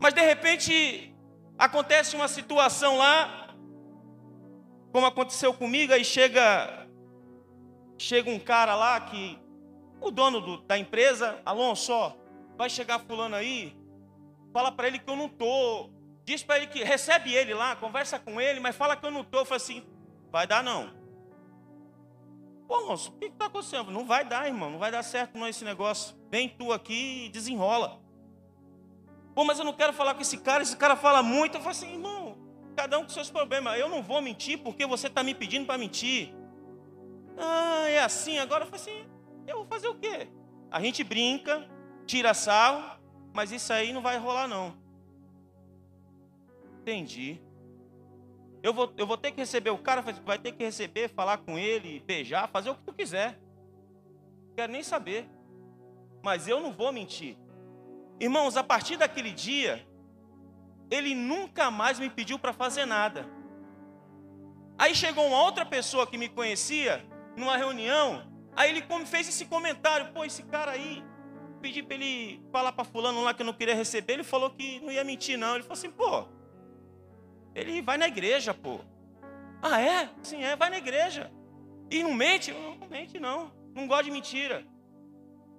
Mas 0.00 0.14
de 0.14 0.20
repente 0.20 1.14
acontece 1.58 2.16
uma 2.16 2.28
situação 2.28 2.98
lá, 2.98 3.54
como 4.92 5.06
aconteceu 5.06 5.52
comigo, 5.54 5.92
aí 5.92 6.04
chega 6.04 6.86
chega 7.98 8.30
um 8.30 8.38
cara 8.38 8.74
lá 8.74 9.00
que 9.00 9.38
o 10.00 10.10
dono 10.10 10.40
do, 10.40 10.58
da 10.58 10.76
empresa, 10.76 11.40
Alonso, 11.46 11.92
ó, 11.92 12.12
vai 12.56 12.68
chegar 12.68 12.98
fulano 12.98 13.34
aí, 13.34 13.74
fala 14.52 14.70
para 14.70 14.86
ele 14.86 14.98
que 14.98 15.08
eu 15.08 15.16
não 15.16 15.28
tô, 15.28 15.90
diz 16.24 16.42
para 16.42 16.58
ele 16.58 16.66
que 16.66 16.84
recebe 16.84 17.32
ele 17.32 17.54
lá, 17.54 17.74
conversa 17.74 18.18
com 18.18 18.38
ele, 18.38 18.60
mas 18.60 18.76
fala 18.76 18.96
que 18.96 19.06
eu 19.06 19.10
não 19.10 19.24
tô, 19.24 19.38
eu 19.38 19.44
falo 19.46 19.56
assim, 19.56 19.82
Vai 20.36 20.46
dar 20.46 20.62
não. 20.62 20.92
Pô, 22.68 22.74
Alonso, 22.74 23.10
o 23.10 23.18
que 23.18 23.24
está 23.24 23.46
acontecendo? 23.46 23.90
Não 23.90 24.04
vai 24.04 24.22
dar, 24.22 24.46
irmão. 24.46 24.68
Não 24.68 24.78
vai 24.78 24.90
dar 24.90 25.02
certo 25.02 25.38
não 25.38 25.48
esse 25.48 25.64
negócio. 25.64 26.14
Vem 26.30 26.48
tu 26.48 26.72
aqui 26.72 27.24
e 27.24 27.28
desenrola. 27.30 28.02
Pô, 29.36 29.44
mas 29.44 29.58
eu 29.58 29.66
não 29.66 29.74
quero 29.74 29.92
falar 29.92 30.14
com 30.14 30.22
esse 30.22 30.38
cara. 30.38 30.62
Esse 30.62 30.74
cara 30.74 30.96
fala 30.96 31.22
muito. 31.22 31.56
Eu 31.56 31.60
falo 31.60 31.72
assim, 31.72 31.92
irmão, 31.92 32.38
cada 32.74 32.98
um 32.98 33.02
com 33.02 33.10
seus 33.10 33.28
problemas. 33.28 33.78
Eu 33.78 33.86
não 33.86 34.02
vou 34.02 34.22
mentir 34.22 34.58
porque 34.62 34.86
você 34.86 35.08
está 35.08 35.22
me 35.22 35.34
pedindo 35.34 35.66
para 35.66 35.76
mentir. 35.76 36.34
Ah, 37.36 37.84
é 37.86 38.02
assim. 38.02 38.38
Agora 38.38 38.64
eu 38.64 38.66
falo 38.66 38.80
assim, 38.80 39.04
eu 39.46 39.58
vou 39.58 39.66
fazer 39.66 39.88
o 39.88 39.94
quê? 39.94 40.26
A 40.70 40.80
gente 40.80 41.04
brinca, 41.04 41.68
tira 42.06 42.32
sarro, 42.32 42.98
mas 43.34 43.52
isso 43.52 43.70
aí 43.74 43.92
não 43.92 44.00
vai 44.00 44.16
rolar 44.16 44.48
não. 44.48 44.74
Entendi. 46.80 47.38
Eu 48.62 48.72
vou, 48.72 48.90
eu 48.96 49.06
vou 49.06 49.18
ter 49.18 49.32
que 49.32 49.36
receber 49.36 49.68
o 49.68 49.76
cara, 49.76 50.00
vai 50.00 50.38
ter 50.38 50.52
que 50.52 50.64
receber, 50.64 51.10
falar 51.10 51.36
com 51.36 51.58
ele, 51.58 52.00
beijar, 52.00 52.48
fazer 52.48 52.70
o 52.70 52.74
que 52.74 52.84
tu 52.84 52.92
quiser. 52.94 53.38
Não 54.48 54.54
quero 54.54 54.72
nem 54.72 54.82
saber. 54.82 55.28
Mas 56.22 56.48
eu 56.48 56.58
não 56.58 56.72
vou 56.72 56.90
mentir. 56.90 57.36
Irmãos, 58.18 58.56
a 58.56 58.64
partir 58.64 58.96
daquele 58.96 59.30
dia, 59.30 59.86
ele 60.90 61.14
nunca 61.14 61.70
mais 61.70 61.98
me 61.98 62.08
pediu 62.08 62.38
para 62.38 62.52
fazer 62.52 62.86
nada. 62.86 63.28
Aí 64.78 64.94
chegou 64.94 65.26
uma 65.26 65.42
outra 65.42 65.64
pessoa 65.64 66.06
que 66.06 66.18
me 66.18 66.28
conhecia, 66.28 67.04
numa 67.36 67.56
reunião, 67.56 68.26
aí 68.54 68.70
ele 68.70 68.84
fez 69.06 69.28
esse 69.28 69.46
comentário, 69.46 70.12
pô, 70.12 70.24
esse 70.24 70.42
cara 70.42 70.72
aí, 70.72 71.04
pedi 71.60 71.82
para 71.82 71.94
ele 71.96 72.42
falar 72.52 72.72
para 72.72 72.84
fulano 72.84 73.22
lá 73.22 73.34
que 73.34 73.42
eu 73.42 73.46
não 73.46 73.52
queria 73.52 73.74
receber, 73.74 74.14
ele 74.14 74.24
falou 74.24 74.50
que 74.50 74.80
não 74.80 74.92
ia 74.92 75.04
mentir 75.04 75.38
não. 75.38 75.54
Ele 75.54 75.62
falou 75.62 75.78
assim, 75.78 75.90
pô, 75.90 76.26
ele 77.54 77.82
vai 77.82 77.98
na 77.98 78.06
igreja, 78.06 78.54
pô. 78.54 78.80
Ah, 79.62 79.80
é? 79.80 80.10
Sim, 80.22 80.42
é, 80.42 80.54
vai 80.54 80.70
na 80.70 80.78
igreja. 80.78 81.32
E 81.90 82.02
não 82.02 82.14
mente? 82.14 82.52
Não, 82.52 82.76
não 82.76 82.88
mente, 82.88 83.18
não. 83.18 83.52
Não 83.74 83.86
gosta 83.86 84.04
de 84.04 84.10
mentira. 84.10 84.66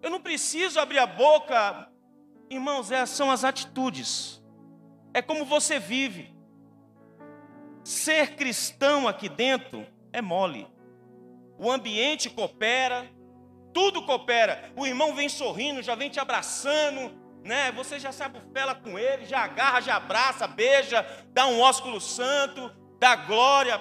Eu 0.02 0.10
não 0.10 0.22
preciso 0.22 0.80
abrir 0.80 1.00
a 1.00 1.08
boca. 1.08 1.92
Irmãos, 2.50 2.92
essas 2.92 3.16
são 3.16 3.30
as 3.30 3.44
atitudes. 3.44 4.42
É 5.14 5.22
como 5.22 5.46
você 5.46 5.80
vive. 5.80 6.36
Ser 7.84 8.36
cristão 8.36 9.08
aqui 9.08 9.30
dentro 9.30 9.86
é 10.12 10.22
mole. 10.22 10.68
O 11.58 11.72
ambiente 11.72 12.30
coopera, 12.30 13.10
tudo 13.74 14.04
coopera. 14.06 14.72
O 14.76 14.86
irmão 14.86 15.16
vem 15.16 15.30
sorrindo, 15.30 15.82
já 15.82 15.96
vem 15.96 16.10
te 16.10 16.20
abraçando, 16.20 17.12
né? 17.44 17.72
Você 17.72 18.00
já 18.00 18.12
sabe 18.12 18.40
fela 18.54 18.76
com 18.76 18.98
ele, 18.98 19.26
já 19.26 19.40
agarra, 19.40 19.82
já 19.82 19.96
abraça, 19.96 20.48
beija, 20.48 21.06
dá 21.34 21.48
um 21.48 21.60
ósculo 21.60 22.00
santo, 22.00 22.72
dá 23.00 23.16
glória, 23.16 23.80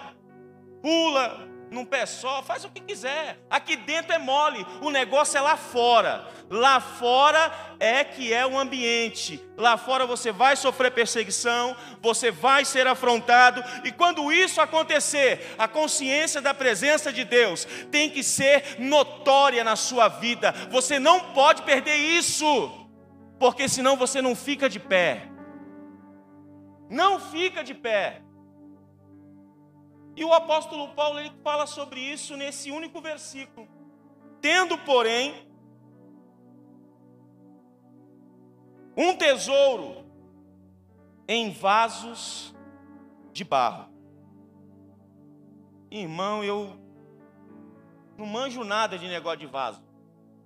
pula 0.82 1.55
num 1.70 1.84
pé 1.84 2.06
só, 2.06 2.42
faz 2.42 2.64
o 2.64 2.70
que 2.70 2.80
quiser. 2.80 3.38
Aqui 3.50 3.76
dentro 3.76 4.12
é 4.12 4.18
mole, 4.18 4.64
o 4.80 4.90
negócio 4.90 5.36
é 5.36 5.40
lá 5.40 5.56
fora. 5.56 6.26
Lá 6.48 6.80
fora 6.80 7.52
é 7.80 8.04
que 8.04 8.32
é 8.32 8.46
o 8.46 8.58
ambiente. 8.58 9.42
Lá 9.56 9.76
fora 9.76 10.06
você 10.06 10.30
vai 10.30 10.56
sofrer 10.56 10.92
perseguição, 10.92 11.76
você 12.00 12.30
vai 12.30 12.64
ser 12.64 12.86
afrontado, 12.86 13.64
e 13.84 13.90
quando 13.90 14.32
isso 14.32 14.60
acontecer, 14.60 15.54
a 15.58 15.66
consciência 15.66 16.40
da 16.40 16.54
presença 16.54 17.12
de 17.12 17.24
Deus 17.24 17.66
tem 17.90 18.08
que 18.10 18.22
ser 18.22 18.76
notória 18.78 19.64
na 19.64 19.76
sua 19.76 20.08
vida. 20.08 20.52
Você 20.70 20.98
não 20.98 21.32
pode 21.32 21.62
perder 21.62 21.96
isso 21.96 22.86
porque 23.38 23.68
senão 23.68 23.96
você 23.96 24.22
não 24.22 24.34
fica 24.34 24.68
de 24.68 24.80
pé. 24.80 25.28
Não 26.88 27.18
fica 27.18 27.62
de 27.62 27.74
pé. 27.74 28.22
E 30.16 30.24
o 30.24 30.32
apóstolo 30.32 30.88
Paulo 30.94 31.20
ele 31.20 31.30
fala 31.44 31.66
sobre 31.66 32.00
isso 32.00 32.36
nesse 32.36 32.70
único 32.70 33.00
versículo. 33.00 33.68
Tendo, 34.40 34.76
porém, 34.78 35.46
um 38.96 39.14
tesouro 39.14 40.04
em 41.28 41.50
vasos 41.50 42.54
de 43.32 43.44
barro. 43.44 43.92
Irmão, 45.90 46.42
eu 46.42 46.80
não 48.16 48.26
manjo 48.26 48.64
nada 48.64 48.98
de 48.98 49.06
negócio 49.06 49.40
de 49.40 49.46
vaso. 49.46 49.84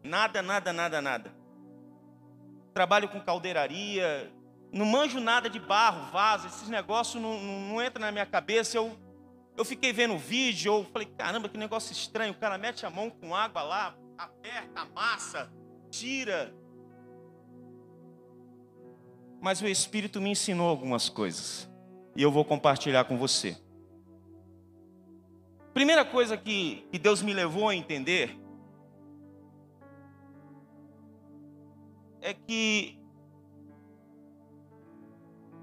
Nada, 0.03 0.43
nada, 0.43 0.73
nada, 0.73 1.01
nada 1.01 1.41
trabalho 2.73 3.09
com 3.09 3.21
caldeiraria, 3.21 4.33
não 4.73 4.87
manjo 4.87 5.21
nada 5.21 5.51
de 5.51 5.59
barro, 5.59 6.11
vaso, 6.11 6.47
esses 6.47 6.69
negócios 6.69 7.23
não, 7.23 7.39
não, 7.41 7.61
não 7.61 7.83
entram 7.83 8.01
na 8.01 8.13
minha 8.13 8.27
cabeça. 8.27 8.77
Eu, 8.77 8.97
eu 9.61 9.65
fiquei 9.67 9.93
vendo 9.93 10.15
o 10.15 10.19
vídeo, 10.19 10.73
eu 10.73 10.85
falei, 10.91 11.07
caramba, 11.07 11.47
que 11.47 11.59
negócio 11.59 11.93
estranho. 11.93 12.33
O 12.33 12.39
cara 12.39 12.57
mete 12.57 12.87
a 12.87 12.89
mão 12.89 13.11
com 13.11 13.35
água 13.35 13.63
lá, 13.63 13.95
aperta, 14.17 14.81
amassa, 14.81 15.53
tira. 15.91 16.55
Mas 19.39 19.61
o 19.61 19.69
Espírito 19.69 20.19
me 20.19 20.31
ensinou 20.31 20.67
algumas 20.67 21.11
coisas. 21.11 21.71
E 22.17 22.23
eu 22.23 22.33
vou 22.33 22.43
compartilhar 22.43 23.05
com 23.05 23.19
você. 23.19 23.55
Primeira 25.75 26.07
coisa 26.07 26.39
que, 26.39 26.89
que 26.91 26.99
Deus 26.99 27.21
me 27.21 27.35
levou 27.35 27.69
a 27.69 27.77
entender 27.77 28.41
é 32.23 32.33
que 32.33 32.99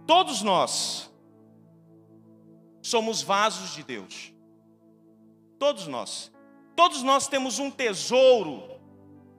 todos 0.06 0.44
nós 0.44 1.12
somos 2.88 3.22
vasos 3.22 3.76
de 3.76 3.84
Deus. 3.84 4.34
Todos 5.60 5.88
nós. 5.88 6.32
Todos 6.76 7.04
nós 7.04 7.28
temos 7.28 7.60
um 7.60 7.70
tesouro 7.70 8.78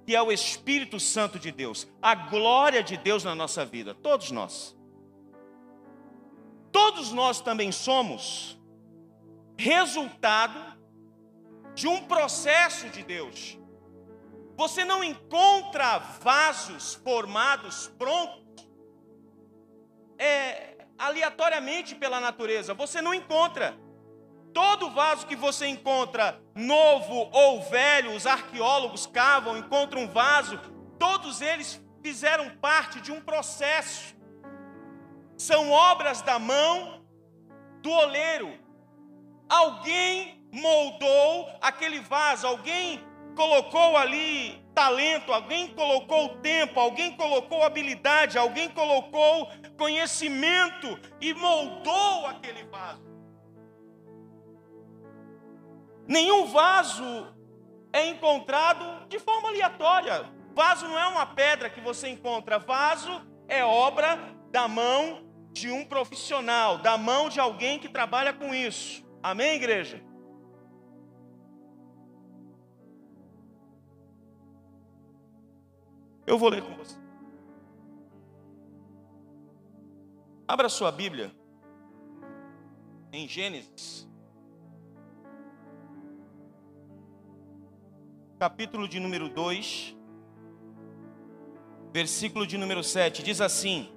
que 0.04 0.14
é 0.16 0.22
o 0.22 0.32
Espírito 0.32 0.98
Santo 0.98 1.38
de 1.38 1.52
Deus, 1.52 1.86
a 2.00 2.14
glória 2.14 2.82
de 2.82 2.96
Deus 2.96 3.24
na 3.24 3.34
nossa 3.34 3.64
vida. 3.64 3.94
Todos 3.94 4.30
nós. 4.30 4.76
Todos 6.72 7.12
nós 7.12 7.40
também 7.40 7.72
somos 7.72 8.58
resultado 9.56 10.78
de 11.74 11.86
um 11.86 12.04
processo 12.04 12.88
de 12.90 13.02
Deus. 13.02 13.58
Você 14.56 14.84
não 14.84 15.04
encontra 15.04 15.98
vasos 15.98 16.94
formados 16.94 17.88
prontos 17.98 18.68
é, 20.18 20.77
aleatoriamente 20.98 21.94
pela 21.94 22.20
natureza. 22.20 22.74
Você 22.74 23.00
não 23.00 23.14
encontra. 23.14 23.78
Todo 24.52 24.90
vaso 24.90 25.26
que 25.26 25.36
você 25.36 25.66
encontra, 25.66 26.42
novo 26.54 27.30
ou 27.32 27.62
velho, 27.62 28.14
os 28.14 28.26
arqueólogos 28.26 29.06
cavam, 29.06 29.56
encontram 29.56 30.02
um 30.02 30.08
vaso, 30.08 30.58
todos 30.98 31.40
eles 31.40 31.80
fizeram 32.02 32.50
parte 32.56 33.00
de 33.00 33.12
um 33.12 33.20
processo. 33.20 34.16
São 35.36 35.70
obras 35.70 36.22
da 36.22 36.38
mão 36.38 37.04
do 37.82 37.90
oleiro. 37.90 38.58
Alguém 39.48 40.42
moldou 40.52 41.48
aquele 41.60 42.00
vaso, 42.00 42.46
alguém 42.46 43.04
colocou 43.36 43.96
ali 43.96 44.60
talento, 44.78 45.32
alguém 45.32 45.66
colocou 45.74 46.36
tempo, 46.36 46.78
alguém 46.78 47.10
colocou 47.16 47.64
habilidade, 47.64 48.38
alguém 48.38 48.68
colocou 48.68 49.50
conhecimento 49.76 50.96
e 51.20 51.34
moldou 51.34 52.26
aquele 52.26 52.62
vaso. 52.62 53.02
Nenhum 56.06 56.46
vaso 56.46 57.26
é 57.92 58.06
encontrado 58.06 59.08
de 59.08 59.18
forma 59.18 59.48
aleatória. 59.48 60.32
Vaso 60.54 60.86
não 60.86 60.96
é 60.96 61.08
uma 61.08 61.26
pedra 61.26 61.68
que 61.68 61.80
você 61.80 62.08
encontra, 62.08 62.60
vaso 62.60 63.20
é 63.48 63.64
obra 63.64 64.16
da 64.52 64.68
mão 64.68 65.26
de 65.50 65.72
um 65.72 65.84
profissional, 65.84 66.78
da 66.78 66.96
mão 66.96 67.28
de 67.28 67.40
alguém 67.40 67.80
que 67.80 67.88
trabalha 67.88 68.32
com 68.32 68.54
isso. 68.54 69.04
Amém, 69.20 69.56
igreja? 69.56 70.00
Eu 76.28 76.36
vou 76.36 76.50
ler 76.50 76.62
com 76.62 76.74
você. 76.74 76.94
Abra 80.46 80.68
sua 80.68 80.92
Bíblia 80.92 81.34
em 83.10 83.26
Gênesis, 83.26 84.06
capítulo 88.38 88.86
de 88.86 89.00
número 89.00 89.30
2, 89.30 89.96
versículo 91.94 92.46
de 92.46 92.58
número 92.58 92.84
7, 92.84 93.22
diz 93.22 93.40
assim: 93.40 93.90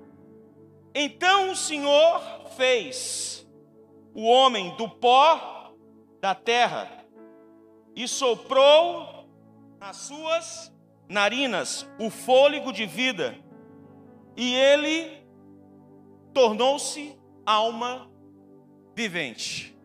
Então 0.96 1.52
o 1.52 1.56
Senhor 1.56 2.48
fez 2.56 3.46
o 4.14 4.24
homem 4.24 4.74
do 4.78 4.88
pó 4.88 5.76
da 6.22 6.34
terra 6.34 7.06
e 7.94 8.08
soprou 8.08 9.28
nas 9.78 9.98
suas 9.98 10.70
narinas 11.12 11.86
o 12.00 12.10
fôlego 12.10 12.71
de 12.71 12.86
vida, 12.86 13.38
e 14.38 14.56
ele 14.56 15.21
tornou-se 16.34 17.19
alma 17.45 18.10
vivente. 18.95 19.78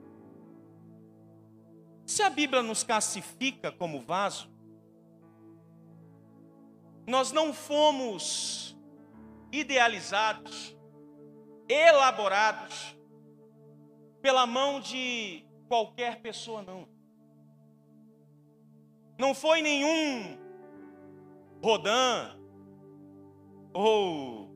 Se 2.07 2.23
a 2.23 2.31
Bíblia 2.31 2.63
nos 2.63 2.85
classifica 2.85 3.73
como 3.73 4.01
vaso, 4.01 4.49
nós 7.05 7.33
não 7.33 7.53
fomos 7.53 8.79
idealizados, 9.51 10.77
elaborados 11.69 12.97
pela 14.23 14.47
mão 14.47 14.79
de 14.81 15.45
qualquer 15.67 16.21
pessoa, 16.21 16.63
não. 16.63 16.89
Não 19.19 19.35
foi 19.35 19.61
nenhum 19.61 20.46
Rodin 21.63 22.37
ou 23.73 24.51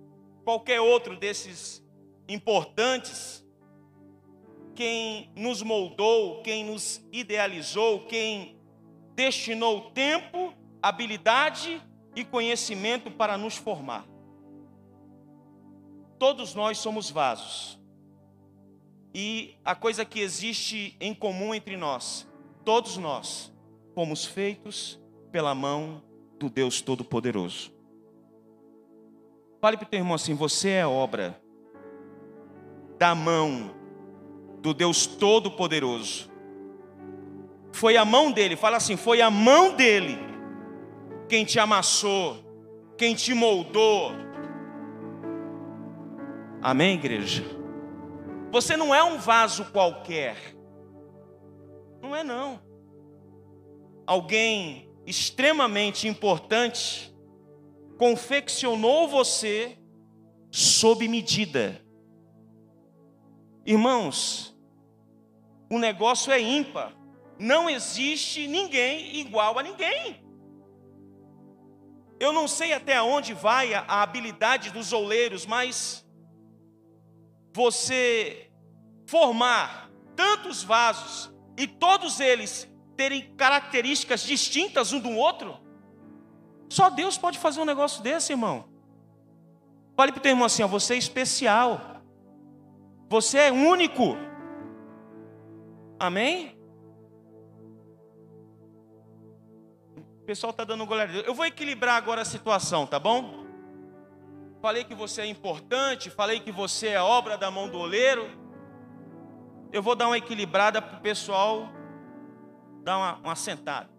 qualquer 0.44 0.80
outro 0.80 1.16
desses 1.16 1.84
importantes, 2.28 3.46
quem 4.74 5.30
nos 5.36 5.62
moldou, 5.62 6.42
quem 6.42 6.64
nos 6.64 7.04
idealizou, 7.12 8.06
quem 8.06 8.56
destinou 9.14 9.90
tempo, 9.90 10.54
habilidade 10.80 11.82
e 12.16 12.24
conhecimento 12.24 13.10
para 13.10 13.36
nos 13.36 13.56
formar. 13.56 14.06
Todos 16.18 16.54
nós 16.54 16.78
somos 16.78 17.10
vasos. 17.10 17.78
E 19.14 19.56
a 19.64 19.74
coisa 19.74 20.04
que 20.04 20.20
existe 20.20 20.96
em 21.00 21.14
comum 21.14 21.54
entre 21.54 21.76
nós, 21.76 22.26
todos 22.64 22.96
nós 22.96 23.52
fomos 23.94 24.24
feitos 24.24 25.00
pela 25.32 25.54
mão 25.54 26.02
do 26.40 26.48
Deus 26.48 26.80
Todo-Poderoso. 26.80 27.70
Fale 29.60 29.76
para 29.76 29.86
o 29.86 29.88
teu 29.88 29.98
irmão 29.98 30.14
assim: 30.14 30.34
você 30.34 30.70
é 30.70 30.86
obra 30.86 31.38
da 32.98 33.14
mão 33.14 33.70
do 34.60 34.72
Deus 34.72 35.06
Todo-Poderoso. 35.06 36.30
Foi 37.72 37.96
a 37.98 38.04
mão 38.06 38.32
dele, 38.32 38.56
fala 38.56 38.78
assim: 38.78 38.96
foi 38.96 39.20
a 39.20 39.30
mão 39.30 39.76
dele 39.76 40.18
quem 41.28 41.44
te 41.44 41.60
amassou, 41.60 42.38
quem 42.96 43.14
te 43.14 43.34
moldou. 43.34 44.12
Amém, 46.62 46.94
igreja? 46.94 47.44
Você 48.50 48.76
não 48.76 48.94
é 48.94 49.04
um 49.04 49.18
vaso 49.18 49.66
qualquer. 49.66 50.36
Não 52.02 52.16
é, 52.16 52.24
não. 52.24 52.60
Alguém 54.06 54.89
extremamente 55.06 56.06
importante, 56.06 57.14
confeccionou 57.98 59.08
você 59.08 59.78
sob 60.50 61.06
medida. 61.08 61.84
Irmãos, 63.64 64.56
o 65.70 65.78
negócio 65.78 66.32
é 66.32 66.40
ímpar. 66.40 66.92
Não 67.38 67.70
existe 67.70 68.46
ninguém 68.46 69.16
igual 69.16 69.58
a 69.58 69.62
ninguém. 69.62 70.22
Eu 72.18 72.32
não 72.32 72.46
sei 72.46 72.72
até 72.72 73.00
onde 73.00 73.32
vai 73.32 73.72
a, 73.72 73.84
habilidade 74.02 74.70
dos 74.70 74.92
oleiros, 74.92 75.46
mas 75.46 76.06
você 77.54 78.50
formar 79.06 79.90
tantos 80.14 80.62
vasos 80.62 81.32
e 81.56 81.66
todos 81.66 82.20
eles 82.20 82.70
terem 83.00 83.34
características 83.34 84.20
distintas 84.20 84.92
um 84.92 85.00
do 85.00 85.08
outro? 85.08 85.58
Só 86.68 86.90
Deus 86.90 87.16
pode 87.16 87.38
fazer 87.38 87.58
um 87.58 87.64
negócio 87.64 88.02
desse, 88.02 88.34
irmão. 88.34 88.68
Fale 89.96 90.12
para 90.12 90.18
o 90.18 90.22
teu 90.22 90.32
irmão 90.32 90.44
assim: 90.44 90.62
ó, 90.62 90.66
você 90.66 90.92
é 90.92 90.98
especial, 90.98 92.02
você 93.08 93.38
é 93.38 93.50
único. 93.50 94.18
Amém? 95.98 96.58
O 99.96 100.26
pessoal 100.26 100.50
está 100.50 100.64
dando 100.64 100.84
glória 100.84 101.22
a 101.22 101.26
Eu 101.26 101.34
vou 101.34 101.46
equilibrar 101.46 101.96
agora 101.96 102.20
a 102.20 102.26
situação, 102.26 102.86
tá 102.86 102.98
bom? 102.98 103.46
Falei 104.60 104.84
que 104.84 104.94
você 104.94 105.22
é 105.22 105.26
importante, 105.26 106.10
falei 106.10 106.38
que 106.38 106.52
você 106.52 106.88
é 106.88 107.00
obra 107.00 107.38
da 107.38 107.50
mão 107.50 107.66
do 107.66 107.78
oleiro. 107.78 108.28
Eu 109.72 109.82
vou 109.82 109.96
dar 109.96 110.06
uma 110.06 110.18
equilibrada 110.18 110.82
para 110.82 110.98
o 110.98 111.00
pessoal 111.00 111.79
dar 112.82 112.96
uma, 112.96 113.16
uma 113.16 113.36
sentada. 113.36 113.90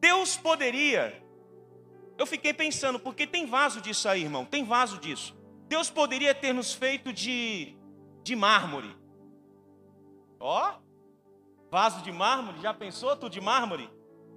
Deus 0.00 0.36
poderia, 0.36 1.22
eu 2.16 2.26
fiquei 2.26 2.54
pensando, 2.54 2.98
porque 2.98 3.26
tem 3.26 3.46
vaso 3.46 3.80
disso 3.80 4.08
aí, 4.08 4.22
irmão, 4.22 4.44
tem 4.44 4.64
vaso 4.64 4.98
disso. 4.98 5.36
Deus 5.68 5.90
poderia 5.90 6.34
ter 6.34 6.52
nos 6.52 6.72
feito 6.72 7.12
de, 7.12 7.76
de 8.22 8.34
mármore. 8.34 8.96
Ó, 10.40 10.74
vaso 11.70 12.02
de 12.02 12.10
mármore, 12.10 12.60
já 12.60 12.72
pensou 12.72 13.14
tu 13.16 13.28
de 13.28 13.40
mármore? 13.40 13.88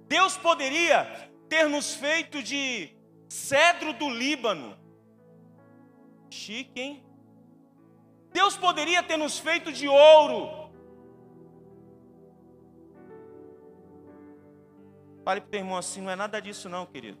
Deus 0.06 0.36
poderia 0.36 1.30
ter 1.48 1.68
nos 1.68 1.94
feito 1.94 2.42
de 2.42 2.94
cedro 3.28 3.94
do 3.94 4.08
Líbano. 4.10 4.78
Chique, 6.30 6.80
hein? 6.80 7.04
Deus 8.32 8.56
poderia 8.56 9.02
ter 9.02 9.16
nos 9.16 9.38
feito 9.38 9.72
de 9.72 9.88
ouro. 9.88 10.63
Fale 15.24 15.40
para 15.40 15.48
o 15.48 15.50
teu 15.50 15.60
irmão 15.60 15.76
assim: 15.76 16.02
não 16.02 16.10
é 16.10 16.16
nada 16.16 16.40
disso, 16.40 16.68
não, 16.68 16.84
querido. 16.84 17.18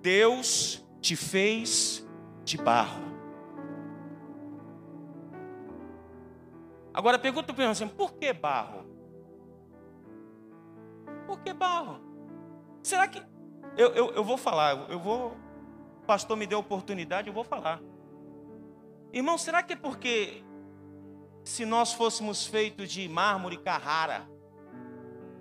Deus 0.00 0.84
te 1.00 1.14
fez 1.16 2.06
de 2.44 2.56
barro. 2.56 3.02
Agora 6.92 7.18
pergunta 7.18 7.52
para 7.52 7.66
o 7.66 7.70
assim, 7.70 7.88
por 7.88 8.14
que 8.14 8.32
barro? 8.32 8.84
Por 11.26 11.40
que 11.40 11.52
barro? 11.52 12.00
Será 12.82 13.08
que. 13.08 13.22
Eu, 13.76 13.92
eu, 13.94 14.12
eu 14.12 14.24
vou 14.24 14.36
falar, 14.36 14.90
eu 14.90 14.98
vou. 14.98 15.36
O 16.02 16.06
pastor 16.06 16.36
me 16.36 16.46
deu 16.46 16.58
a 16.58 16.60
oportunidade, 16.60 17.28
eu 17.28 17.34
vou 17.34 17.44
falar. 17.44 17.80
Irmão, 19.12 19.38
será 19.38 19.62
que 19.62 19.72
é 19.72 19.76
porque 19.76 20.44
se 21.44 21.64
nós 21.66 21.92
fôssemos 21.92 22.46
feitos 22.46 22.90
de 22.90 23.06
mármore 23.08 23.58
Carrara, 23.58 24.26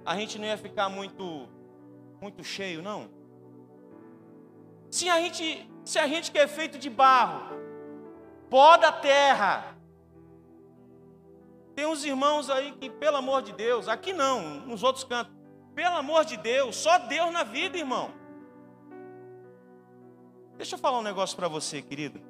a 0.06 0.16
gente 0.18 0.38
não 0.38 0.46
ia 0.46 0.58
ficar 0.58 0.90
muito 0.90 1.48
muito 2.22 2.44
cheio, 2.44 2.82
não? 2.82 3.10
Se 4.90 5.10
a 5.10 5.20
gente, 5.20 5.70
se 5.84 6.00
a 6.00 6.08
gente 6.08 6.32
que 6.32 6.38
é 6.38 6.48
feito 6.48 6.78
de 6.78 6.90
barro, 6.90 7.58
pó 8.50 8.78
da 8.78 8.92
terra, 8.92 9.76
tem 11.76 11.86
uns 11.86 12.06
irmãos 12.06 12.50
aí 12.50 12.72
que, 12.74 12.90
pelo 12.90 13.18
amor 13.18 13.42
de 13.42 13.52
Deus, 13.52 13.88
aqui 13.88 14.14
não, 14.14 14.60
nos 14.62 14.84
outros 14.84 15.04
cantos, 15.04 15.34
pelo 15.74 15.96
amor 15.96 16.24
de 16.24 16.38
Deus, 16.38 16.76
só 16.76 16.98
Deus 17.00 17.34
na 17.34 17.44
vida, 17.44 17.78
irmão. 17.78 18.12
Deixa 20.56 20.76
eu 20.76 20.80
falar 20.80 21.00
um 21.00 21.04
negócio 21.04 21.36
para 21.36 21.48
você, 21.48 21.82
querido. 21.82 22.22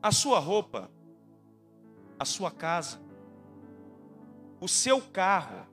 A 0.00 0.12
sua 0.12 0.38
roupa, 0.38 0.90
a 2.18 2.24
sua 2.24 2.50
casa, 2.50 3.00
o 4.60 4.68
seu 4.68 5.00
carro, 5.00 5.66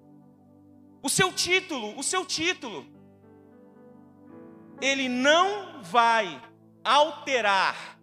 o 1.01 1.09
seu 1.09 1.31
título, 1.33 1.97
o 1.97 2.03
seu 2.03 2.25
título, 2.25 2.85
ele 4.81 5.07
não 5.07 5.81
vai 5.81 6.41
alterar 6.83 7.99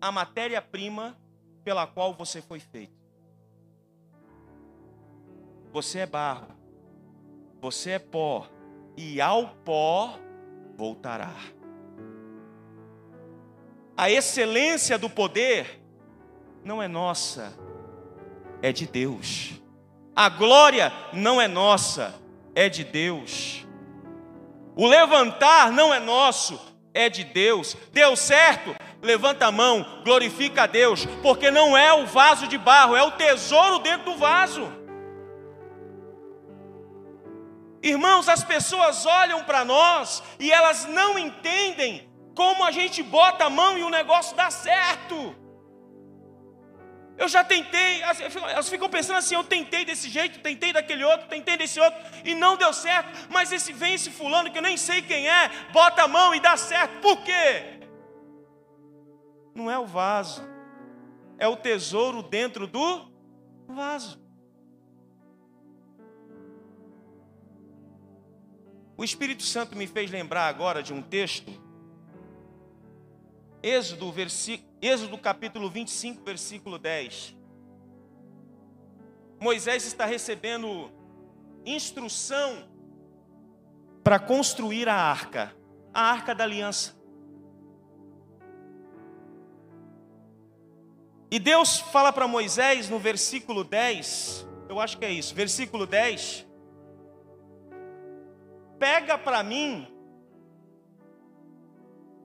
a 0.00 0.12
matéria-prima 0.12 1.18
pela 1.64 1.86
qual 1.86 2.14
você 2.14 2.40
foi 2.40 2.60
feito. 2.60 2.98
Você 5.72 6.00
é 6.00 6.06
barro, 6.06 6.48
você 7.60 7.90
é 7.90 7.98
pó, 7.98 8.46
e 8.96 9.20
ao 9.20 9.48
pó 9.56 10.18
voltará. 10.76 11.34
A 13.96 14.10
excelência 14.10 14.98
do 14.98 15.08
poder 15.08 15.80
não 16.64 16.82
é 16.82 16.88
nossa, 16.88 17.52
é 18.62 18.72
de 18.72 18.86
Deus. 18.86 19.52
A 20.14 20.28
glória 20.28 20.92
não 21.12 21.40
é 21.40 21.48
nossa, 21.48 22.14
é 22.54 22.68
de 22.68 22.84
Deus. 22.84 23.66
O 24.76 24.86
levantar 24.86 25.72
não 25.72 25.92
é 25.92 25.98
nosso, 25.98 26.60
é 26.92 27.08
de 27.08 27.24
Deus. 27.24 27.76
Deu 27.92 28.16
certo? 28.16 28.74
Levanta 29.02 29.46
a 29.46 29.52
mão, 29.52 30.02
glorifica 30.04 30.64
a 30.64 30.66
Deus, 30.66 31.06
porque 31.22 31.50
não 31.50 31.76
é 31.76 31.92
o 31.92 32.06
vaso 32.06 32.46
de 32.46 32.58
barro, 32.58 32.96
é 32.96 33.02
o 33.02 33.12
tesouro 33.12 33.78
dentro 33.78 34.12
do 34.12 34.18
vaso. 34.18 34.80
Irmãos, 37.82 38.28
as 38.28 38.44
pessoas 38.44 39.06
olham 39.06 39.42
para 39.44 39.64
nós 39.64 40.22
e 40.38 40.52
elas 40.52 40.84
não 40.84 41.18
entendem 41.18 42.06
como 42.34 42.64
a 42.64 42.70
gente 42.70 43.02
bota 43.02 43.46
a 43.46 43.50
mão 43.50 43.78
e 43.78 43.82
o 43.82 43.90
negócio 43.90 44.36
dá 44.36 44.50
certo. 44.50 45.34
Eu 47.20 47.28
já 47.28 47.44
tentei, 47.44 48.00
elas 48.00 48.70
ficam 48.70 48.88
pensando 48.88 49.18
assim: 49.18 49.34
eu 49.34 49.44
tentei 49.44 49.84
desse 49.84 50.08
jeito, 50.08 50.40
tentei 50.40 50.72
daquele 50.72 51.04
outro, 51.04 51.28
tentei 51.28 51.54
desse 51.54 51.78
outro 51.78 52.00
e 52.24 52.34
não 52.34 52.56
deu 52.56 52.72
certo. 52.72 53.28
Mas 53.28 53.52
esse 53.52 53.74
vem 53.74 53.92
esse 53.92 54.10
fulano 54.10 54.50
que 54.50 54.56
eu 54.56 54.62
nem 54.62 54.78
sei 54.78 55.02
quem 55.02 55.28
é, 55.28 55.50
bota 55.70 56.04
a 56.04 56.08
mão 56.08 56.34
e 56.34 56.40
dá 56.40 56.56
certo. 56.56 56.98
Por 57.02 57.22
quê? 57.22 57.78
Não 59.54 59.70
é 59.70 59.78
o 59.78 59.84
vaso, 59.84 60.42
é 61.36 61.46
o 61.46 61.56
tesouro 61.56 62.22
dentro 62.22 62.66
do 62.66 63.12
vaso. 63.68 64.18
O 68.96 69.04
Espírito 69.04 69.42
Santo 69.42 69.76
me 69.76 69.86
fez 69.86 70.10
lembrar 70.10 70.48
agora 70.48 70.82
de 70.82 70.94
um 70.94 71.02
texto, 71.02 71.52
Êxodo, 73.62 74.12
Êxodo 74.80 75.18
capítulo 75.18 75.68
25, 75.68 76.24
versículo 76.24 76.78
10. 76.78 77.36
Moisés 79.38 79.84
está 79.84 80.06
recebendo 80.06 80.90
instrução 81.64 82.68
para 84.02 84.18
construir 84.18 84.88
a 84.88 84.94
arca, 84.94 85.54
a 85.92 86.00
arca 86.00 86.34
da 86.34 86.44
aliança. 86.44 86.98
E 91.30 91.38
Deus 91.38 91.78
fala 91.78 92.12
para 92.12 92.26
Moisés 92.26 92.88
no 92.88 92.98
versículo 92.98 93.62
10, 93.62 94.48
eu 94.68 94.80
acho 94.80 94.98
que 94.98 95.04
é 95.04 95.12
isso, 95.12 95.32
versículo 95.32 95.86
10, 95.86 96.44
pega 98.80 99.16
para 99.16 99.42
mim 99.42 99.86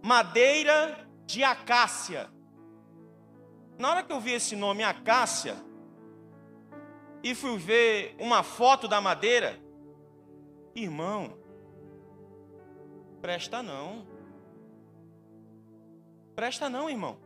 madeira 0.01 1.04
de 1.25 1.43
acácia. 1.43 2.29
Na 3.77 3.89
hora 3.89 4.03
que 4.03 4.11
eu 4.11 4.19
vi 4.19 4.31
esse 4.31 4.55
nome 4.55 4.83
acácia 4.83 5.55
e 7.23 7.33
fui 7.35 7.57
ver 7.57 8.15
uma 8.19 8.43
foto 8.43 8.87
da 8.87 9.01
madeira, 9.01 9.59
irmão, 10.73 11.37
presta 13.21 13.61
não. 13.61 14.07
Presta 16.35 16.69
não, 16.69 16.89
irmão. 16.89 17.17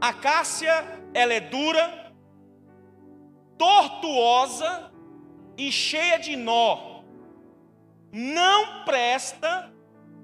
A 0.00 0.12
cássia, 0.12 0.72
ela 1.12 1.32
é 1.32 1.40
dura, 1.40 2.12
tortuosa 3.58 4.90
e 5.56 5.70
cheia 5.70 6.18
de 6.18 6.36
nó 6.36 6.90
não 8.12 8.84
presta 8.84 9.72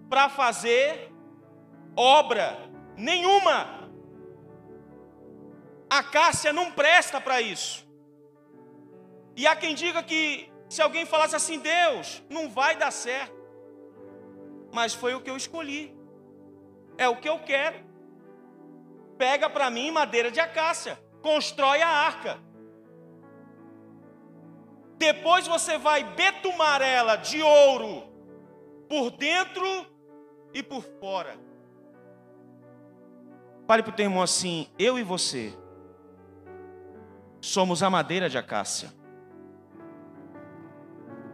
para 0.09 0.29
fazer 0.29 1.13
obra 1.97 2.59
nenhuma. 2.97 3.91
A 5.89 6.03
Cássia 6.03 6.53
não 6.53 6.71
presta 6.73 7.21
para 7.21 7.41
isso. 7.41 7.87
E 9.35 9.47
há 9.47 9.57
quem 9.57 9.75
diga 9.75 10.03
que 10.03 10.53
se 10.69 10.83
alguém 10.83 11.07
falasse 11.07 11.35
assim, 11.35 11.59
Deus, 11.59 12.23
não 12.29 12.49
vai 12.49 12.77
dar 12.77 12.91
certo. 12.91 13.37
Mas 14.73 14.95
foi 14.95 15.15
o 15.15 15.21
que 15.21 15.31
eu 15.31 15.37
escolhi. 15.37 15.97
É 16.99 17.09
o 17.09 17.17
que 17.17 17.29
eu 17.29 17.39
quero. 17.41 17.85
Pega 19.17 19.49
para 19.49 19.71
mim 19.71 19.91
madeira 19.91 20.31
de 20.31 20.41
acácia, 20.41 20.99
constrói 21.23 21.81
a 21.81 21.89
arca. 21.89 22.39
Depois 24.99 25.47
você 25.47 25.79
vai 25.79 26.05
betumar 26.05 26.83
ela 26.83 27.17
de 27.17 27.43
ouro 27.43 28.03
por 28.89 29.11
dentro 29.11 29.67
e 30.53 30.63
por 30.63 30.83
fora. 30.83 31.39
Pare 33.67 33.83
para 33.83 33.91
o 33.91 33.95
teu 33.95 34.05
irmão 34.05 34.23
assim: 34.23 34.69
eu 34.79 34.99
e 34.99 35.03
você 35.03 35.57
somos 37.41 37.83
a 37.83 37.91
madeira 37.91 38.29
de 38.29 38.39
acácia. 38.39 38.93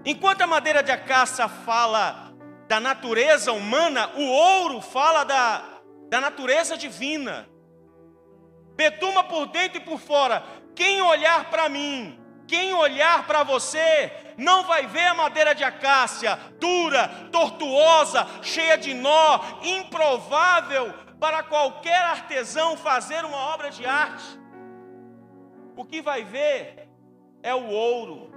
Enquanto 0.04 0.42
a 0.42 0.46
madeira 0.46 0.82
de 0.82 0.90
acácia 0.90 1.48
fala 1.48 2.32
da 2.66 2.80
natureza 2.80 3.52
humana, 3.52 4.10
o 4.16 4.22
ouro 4.22 4.80
fala 4.80 5.24
da, 5.24 5.62
da 6.08 6.20
natureza 6.20 6.76
divina. 6.76 7.48
Betuma 8.74 9.22
por 9.24 9.46
dentro 9.46 9.78
e 9.78 9.84
por 9.84 9.98
fora. 9.98 10.42
Quem 10.74 11.00
olhar 11.02 11.50
para 11.50 11.68
mim 11.68 12.18
quem 12.52 12.74
olhar 12.74 13.26
para 13.26 13.42
você 13.44 14.12
não 14.36 14.64
vai 14.64 14.86
ver 14.86 15.06
a 15.06 15.14
madeira 15.14 15.54
de 15.54 15.64
acácia 15.64 16.38
dura, 16.60 17.08
tortuosa, 17.32 18.26
cheia 18.42 18.76
de 18.76 18.92
nó, 18.92 19.40
improvável 19.62 20.92
para 21.22 21.44
qualquer 21.44 22.02
artesão 22.02 22.76
fazer 22.76 23.24
uma 23.24 23.36
obra 23.54 23.70
de 23.70 23.86
arte. 23.86 24.24
O 25.76 25.84
que 25.84 26.02
vai 26.02 26.24
ver 26.24 26.88
é 27.44 27.54
o 27.54 27.68
ouro. 27.68 28.34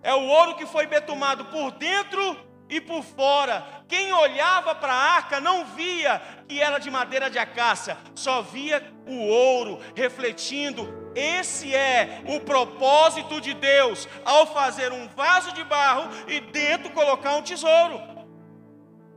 É 0.00 0.14
o 0.14 0.28
ouro 0.28 0.54
que 0.54 0.64
foi 0.64 0.86
betumado 0.86 1.46
por 1.46 1.72
dentro 1.72 2.38
e 2.70 2.80
por 2.80 3.02
fora. 3.02 3.66
Quem 3.88 4.12
olhava 4.12 4.76
para 4.76 4.92
a 4.92 5.14
arca 5.16 5.40
não 5.40 5.64
via 5.64 6.22
que 6.46 6.62
era 6.62 6.78
de 6.78 6.88
madeira 6.88 7.28
de 7.28 7.36
acácia, 7.40 7.98
só 8.14 8.42
via 8.42 8.80
o 9.04 9.26
ouro 9.26 9.80
refletindo. 9.96 11.10
Esse 11.16 11.74
é 11.74 12.22
o 12.28 12.38
propósito 12.42 13.40
de 13.40 13.52
Deus 13.54 14.08
ao 14.24 14.46
fazer 14.46 14.92
um 14.92 15.08
vaso 15.08 15.52
de 15.52 15.64
barro 15.64 16.08
e 16.28 16.38
dentro 16.38 16.92
colocar 16.92 17.34
um 17.34 17.42
tesouro. 17.42 18.00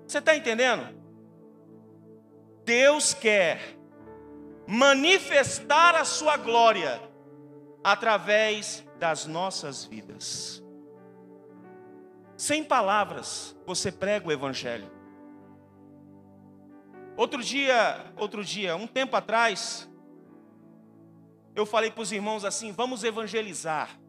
Você 0.07 0.17
está 0.17 0.35
entendendo? 0.35 0.98
Deus 2.69 3.15
quer 3.15 3.59
manifestar 4.67 5.95
a 5.95 6.05
sua 6.05 6.37
glória 6.37 7.01
através 7.83 8.85
das 8.99 9.25
nossas 9.25 9.85
vidas. 9.85 10.63
sem 12.37 12.63
palavras, 12.63 13.57
você 13.65 13.91
prega 13.91 14.27
o 14.27 14.31
evangelho. 14.31 14.87
Outro 17.17 17.41
dia, 17.41 18.13
outro 18.15 18.45
dia, 18.45 18.75
um 18.75 18.85
tempo 18.85 19.15
atrás, 19.15 19.89
eu 21.55 21.65
falei 21.65 21.89
para 21.89 22.03
os 22.03 22.11
irmãos 22.11 22.45
assim: 22.45 22.71
vamos 22.71 23.03
evangelizar. 23.03 23.99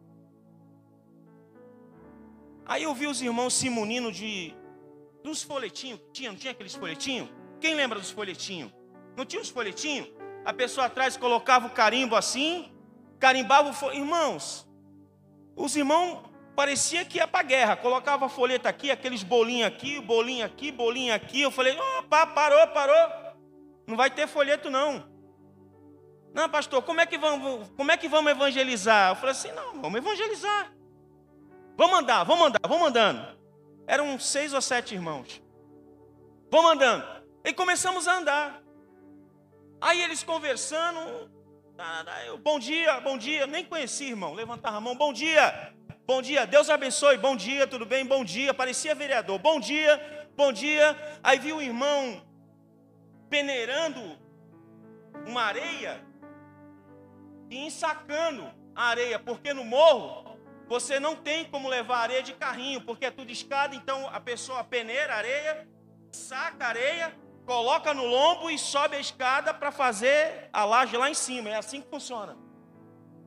Aí 2.63 2.83
eu 2.83 2.93
vi 2.93 3.07
os 3.07 3.23
irmãos 3.23 3.55
se 3.55 3.71
munindo 3.71 4.11
de 4.11 4.53
dos 5.23 5.41
folhetinhos, 5.41 5.99
tinha, 6.13 6.29
não 6.29 6.37
tinha 6.37 6.51
aqueles 6.51 6.75
folhetinhos? 6.75 7.40
Quem 7.61 7.75
lembra 7.75 7.99
dos 7.99 8.09
folhetinhos? 8.09 8.71
Não 9.15 9.23
tinha 9.23 9.41
os 9.41 9.49
folhetinhos? 9.49 10.09
A 10.43 10.51
pessoa 10.51 10.87
atrás 10.87 11.15
colocava 11.15 11.67
o 11.67 11.69
carimbo 11.69 12.15
assim, 12.15 12.75
carimbava 13.19 13.69
o 13.69 13.73
folheto. 13.73 14.01
Irmãos, 14.01 14.67
os 15.55 15.75
irmãos 15.75 16.23
parecia 16.55 17.05
que 17.05 17.17
ia 17.19 17.27
para 17.27 17.41
a 17.41 17.43
guerra, 17.43 17.75
colocava 17.75 18.25
a 18.25 18.29
folheta 18.29 18.67
aqui, 18.67 18.89
aqueles 18.89 19.21
bolinhos 19.21 19.67
aqui, 19.67 20.01
bolinho 20.01 20.43
aqui, 20.43 20.71
bolinho 20.71 21.13
aqui. 21.13 21.41
Eu 21.41 21.51
falei, 21.51 21.77
opa, 21.99 22.25
parou, 22.25 22.67
parou. 22.69 23.35
Não 23.85 23.95
vai 23.95 24.09
ter 24.09 24.27
folheto 24.27 24.71
não. 24.71 25.07
Não, 26.33 26.49
pastor, 26.49 26.81
como 26.81 26.99
é 26.99 27.05
que 27.05 27.17
vamos, 27.17 27.69
como 27.77 27.91
é 27.91 27.97
que 27.97 28.07
vamos 28.07 28.31
evangelizar? 28.31 29.11
Eu 29.11 29.15
falei 29.17 29.31
assim, 29.31 29.51
não, 29.51 29.79
vamos 29.79 29.99
evangelizar. 29.99 30.73
Vamos 31.77 31.99
andar, 31.99 32.23
vamos 32.23 32.47
andar, 32.47 32.67
vamos 32.67 32.87
andando. 32.87 33.37
Eram 33.85 34.17
seis 34.17 34.51
ou 34.51 34.61
sete 34.61 34.95
irmãos. 34.95 35.41
Vamos 36.49 36.71
andando. 36.71 37.20
E 37.43 37.53
começamos 37.53 38.07
a 38.07 38.17
andar. 38.17 38.61
Aí 39.79 40.01
eles 40.01 40.23
conversando. 40.23 40.99
Eu, 42.27 42.37
bom 42.37 42.59
dia, 42.59 42.99
bom 42.99 43.17
dia. 43.17 43.47
Nem 43.47 43.65
conheci, 43.65 44.05
irmão. 44.05 44.33
Levantava 44.33 44.77
a 44.77 44.81
mão. 44.81 44.95
Bom 44.95 45.11
dia. 45.11 45.73
Bom 46.05 46.21
dia. 46.21 46.45
Deus 46.45 46.69
abençoe. 46.69 47.17
Bom 47.17 47.35
dia, 47.35 47.65
tudo 47.65 47.85
bem? 47.85 48.05
Bom 48.05 48.23
dia. 48.23 48.53
Parecia 48.53 48.93
vereador. 48.93 49.39
Bom 49.39 49.59
dia, 49.59 50.29
bom 50.35 50.53
dia. 50.53 50.95
Aí 51.23 51.39
viu 51.39 51.57
o 51.57 51.61
irmão 51.61 52.21
peneirando 53.27 53.99
uma 55.25 55.41
areia 55.43 56.05
e 57.49 57.57
ensacando 57.65 58.51
a 58.75 58.83
areia, 58.85 59.17
porque 59.17 59.53
no 59.53 59.63
morro 59.63 60.37
você 60.67 60.99
não 60.99 61.15
tem 61.15 61.45
como 61.45 61.67
levar 61.67 61.99
areia 61.99 62.23
de 62.23 62.33
carrinho, 62.33 62.81
porque 62.81 63.05
é 63.05 63.11
tudo 63.11 63.31
escada, 63.31 63.75
então 63.75 64.07
a 64.07 64.19
pessoa 64.19 64.63
peneira 64.63 65.13
a 65.13 65.17
areia, 65.17 65.67
saca 66.11 66.65
a 66.65 66.69
areia, 66.69 67.13
coloca 67.45 67.93
no 67.93 68.05
lombo 68.05 68.49
e 68.49 68.57
sobe 68.57 68.95
a 68.95 68.99
escada 68.99 69.53
para 69.53 69.71
fazer 69.71 70.49
a 70.53 70.63
laje 70.63 70.95
lá 70.97 71.09
em 71.09 71.13
cima. 71.13 71.49
É 71.49 71.55
assim 71.55 71.81
que 71.81 71.89
funciona. 71.89 72.37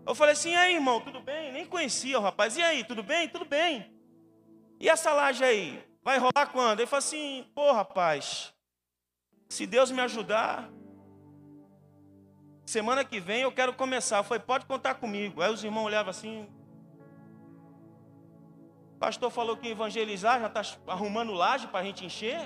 Eu 0.07 0.15
falei 0.15 0.33
assim, 0.33 0.51
e 0.51 0.57
aí, 0.57 0.75
irmão, 0.75 1.01
tudo 1.01 1.21
bem? 1.21 1.53
Nem 1.53 1.67
conhecia 1.67 2.19
o 2.19 2.23
rapaz. 2.23 2.57
E 2.57 2.63
aí, 2.63 2.85
tudo 2.85 3.03
bem? 3.03 3.29
Tudo 3.29 3.45
bem. 3.45 3.91
E 4.79 4.89
essa 4.89 5.13
laje 5.13 5.43
aí? 5.43 5.83
Vai 6.03 6.19
rolar 6.19 6.47
quando? 6.53 6.81
Ele 6.81 6.87
falou 6.87 6.99
assim, 6.99 7.47
pô, 7.55 7.73
rapaz, 7.73 8.53
se 9.49 9.67
Deus 9.67 9.91
me 9.91 10.01
ajudar, 10.03 10.69
semana 12.67 13.05
que 13.05 13.19
vem 13.19 13.41
eu 13.41 13.53
quero 13.53 13.73
começar. 13.73 14.23
Falei, 14.23 14.43
pode 14.43 14.67
contar 14.67 14.97
comigo. 14.97 15.41
Aí 15.41 15.51
os 15.51 15.65
irmãos 15.65 15.87
olhavam 15.87 16.11
assim, 16.11 16.47
o 18.95 18.99
pastor 18.99 19.31
falou 19.31 19.57
que 19.57 19.69
evangelizar 19.69 20.39
já 20.41 20.47
está 20.47 20.63
arrumando 20.87 21.33
laje 21.33 21.67
para 21.69 21.81
a 21.81 21.85
gente 21.85 22.05
encher. 22.05 22.41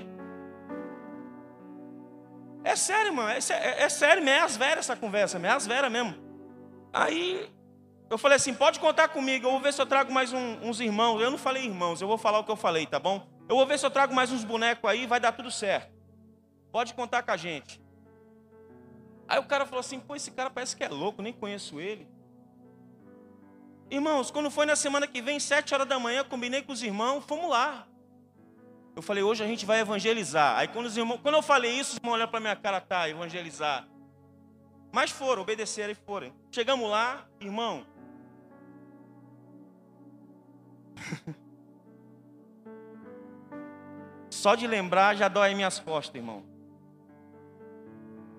É 2.68 2.76
sério, 2.76 3.14
mano. 3.14 3.30
É, 3.30 3.38
é, 3.38 3.82
é 3.84 3.88
sério, 3.88 4.28
é 4.28 4.40
as 4.40 4.54
veras 4.54 4.80
essa 4.80 4.94
conversa, 4.94 5.38
é 5.38 5.48
as 5.48 5.66
veras 5.66 5.90
mesmo. 5.90 6.14
Aí 6.92 7.50
eu 8.10 8.18
falei 8.18 8.36
assim: 8.36 8.52
pode 8.52 8.78
contar 8.78 9.08
comigo, 9.08 9.46
eu 9.46 9.52
vou 9.52 9.60
ver 9.60 9.72
se 9.72 9.80
eu 9.80 9.86
trago 9.86 10.12
mais 10.12 10.34
um, 10.34 10.58
uns 10.62 10.78
irmãos. 10.78 11.18
Eu 11.18 11.30
não 11.30 11.38
falei 11.38 11.64
irmãos, 11.64 12.02
eu 12.02 12.06
vou 12.06 12.18
falar 12.18 12.40
o 12.40 12.44
que 12.44 12.50
eu 12.50 12.56
falei, 12.56 12.86
tá 12.86 13.00
bom? 13.00 13.26
Eu 13.48 13.56
vou 13.56 13.64
ver 13.64 13.78
se 13.78 13.86
eu 13.86 13.90
trago 13.90 14.14
mais 14.14 14.30
uns 14.30 14.44
bonecos 14.44 14.88
aí, 14.88 15.06
vai 15.06 15.18
dar 15.18 15.32
tudo 15.32 15.50
certo. 15.50 15.90
Pode 16.70 16.92
contar 16.92 17.22
com 17.22 17.30
a 17.30 17.38
gente. 17.38 17.80
Aí 19.26 19.38
o 19.38 19.44
cara 19.44 19.64
falou 19.64 19.80
assim: 19.80 19.98
pô, 19.98 20.14
esse 20.14 20.30
cara 20.30 20.50
parece 20.50 20.76
que 20.76 20.84
é 20.84 20.88
louco, 20.90 21.22
nem 21.22 21.32
conheço 21.32 21.80
ele. 21.80 22.06
Irmãos, 23.90 24.30
quando 24.30 24.50
foi 24.50 24.66
na 24.66 24.76
semana 24.76 25.06
que 25.06 25.22
vem, 25.22 25.40
sete 25.40 25.72
horas 25.72 25.88
da 25.88 25.98
manhã, 25.98 26.22
combinei 26.22 26.60
com 26.60 26.72
os 26.72 26.82
irmãos, 26.82 27.24
fomos 27.24 27.48
lá. 27.48 27.88
Eu 28.98 29.02
falei, 29.02 29.22
hoje 29.22 29.44
a 29.44 29.46
gente 29.46 29.64
vai 29.64 29.78
evangelizar. 29.78 30.58
Aí 30.58 30.66
quando 30.66 30.86
os 30.86 30.96
irmãos, 30.96 31.20
quando 31.22 31.36
eu 31.36 31.42
falei 31.42 31.70
isso, 31.70 31.92
os 31.92 31.98
irmãos 31.98 32.14
olharam 32.14 32.32
para 32.32 32.40
minha 32.40 32.56
cara, 32.56 32.80
tá, 32.80 33.08
evangelizar. 33.08 33.86
Mas 34.90 35.12
foram, 35.12 35.42
obedeceram 35.42 35.92
e 35.92 35.94
foram. 35.94 36.34
Chegamos 36.50 36.90
lá, 36.90 37.24
irmão. 37.38 37.86
Só 44.30 44.56
de 44.56 44.66
lembrar 44.66 45.14
já 45.14 45.28
dói 45.28 45.54
minhas 45.54 45.78
costas, 45.78 46.16
irmão. 46.16 46.44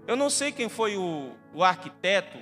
Eu 0.06 0.18
não 0.18 0.30
sei 0.30 0.52
quem 0.52 0.68
foi 0.68 0.98
o, 0.98 1.38
o 1.54 1.64
arquiteto 1.64 2.38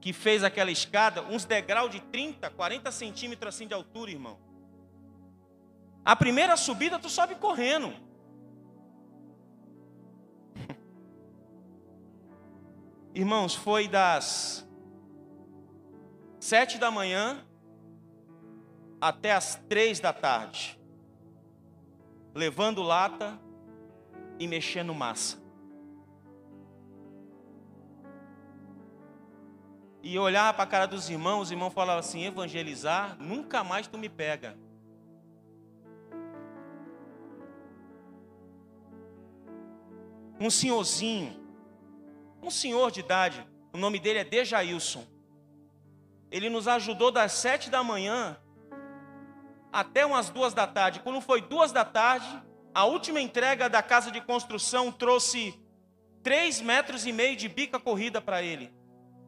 que 0.00 0.12
fez 0.12 0.44
aquela 0.44 0.70
escada, 0.70 1.22
uns 1.22 1.44
degraus 1.44 1.90
de 1.90 1.98
30, 1.98 2.48
40 2.50 2.92
centímetros 2.92 3.52
assim 3.52 3.66
de 3.66 3.74
altura, 3.74 4.12
irmão. 4.12 4.49
A 6.04 6.16
primeira 6.16 6.56
subida 6.56 6.98
tu 6.98 7.08
sobe 7.08 7.34
correndo. 7.34 7.92
Irmãos, 13.14 13.54
foi 13.54 13.86
das 13.86 14.66
sete 16.38 16.78
da 16.78 16.90
manhã 16.90 17.44
até 19.00 19.32
as 19.32 19.56
três 19.68 20.00
da 20.00 20.12
tarde, 20.12 20.78
levando 22.34 22.82
lata 22.82 23.38
e 24.38 24.46
mexendo 24.46 24.94
massa. 24.94 25.38
E 30.02 30.14
eu 30.14 30.22
olhava 30.22 30.54
para 30.54 30.64
a 30.64 30.66
cara 30.66 30.86
dos 30.86 31.10
irmãos, 31.10 31.42
os 31.42 31.50
irmãos 31.50 31.72
falavam 31.72 32.00
assim: 32.00 32.24
evangelizar, 32.24 33.18
nunca 33.18 33.62
mais 33.62 33.86
tu 33.86 33.98
me 33.98 34.08
pega. 34.08 34.56
Um 40.40 40.48
senhorzinho, 40.48 41.38
um 42.42 42.50
senhor 42.50 42.90
de 42.90 43.00
idade, 43.00 43.46
o 43.74 43.76
nome 43.76 43.98
dele 43.98 44.20
é 44.20 44.24
Dejailson. 44.24 45.04
Ele 46.30 46.48
nos 46.48 46.66
ajudou 46.66 47.10
das 47.10 47.32
sete 47.32 47.68
da 47.68 47.84
manhã 47.84 48.38
até 49.70 50.06
umas 50.06 50.30
duas 50.30 50.54
da 50.54 50.66
tarde. 50.66 51.00
Quando 51.00 51.20
foi 51.20 51.42
duas 51.42 51.72
da 51.72 51.84
tarde, 51.84 52.26
a 52.74 52.86
última 52.86 53.20
entrega 53.20 53.68
da 53.68 53.82
casa 53.82 54.10
de 54.10 54.20
construção 54.20 54.90
trouxe 54.90 55.54
três 56.22 56.60
metros 56.60 57.06
e 57.06 57.12
meio 57.12 57.36
de 57.36 57.48
bica 57.48 57.78
corrida 57.78 58.20
para 58.20 58.42
ele 58.42 58.72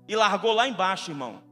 e 0.09 0.17
largou 0.17 0.53
lá 0.53 0.67
embaixo, 0.67 1.11
irmão. 1.11 1.43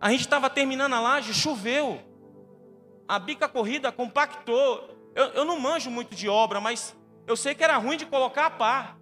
A 0.00 0.10
gente 0.10 0.20
estava 0.20 0.48
terminando 0.48 0.94
a 0.94 1.00
laje, 1.00 1.34
choveu. 1.34 2.00
A 3.06 3.18
bica 3.18 3.48
corrida 3.48 3.90
compactou. 3.90 4.96
Eu, 5.14 5.26
eu 5.26 5.44
não 5.44 5.58
manjo 5.58 5.90
muito 5.90 6.14
de 6.14 6.28
obra, 6.28 6.60
mas 6.60 6.96
eu 7.28 7.36
sei 7.36 7.54
que 7.54 7.62
era 7.62 7.76
ruim 7.76 7.98
de 7.98 8.06
colocar 8.06 8.46
a 8.46 8.50
pá. 8.50 8.96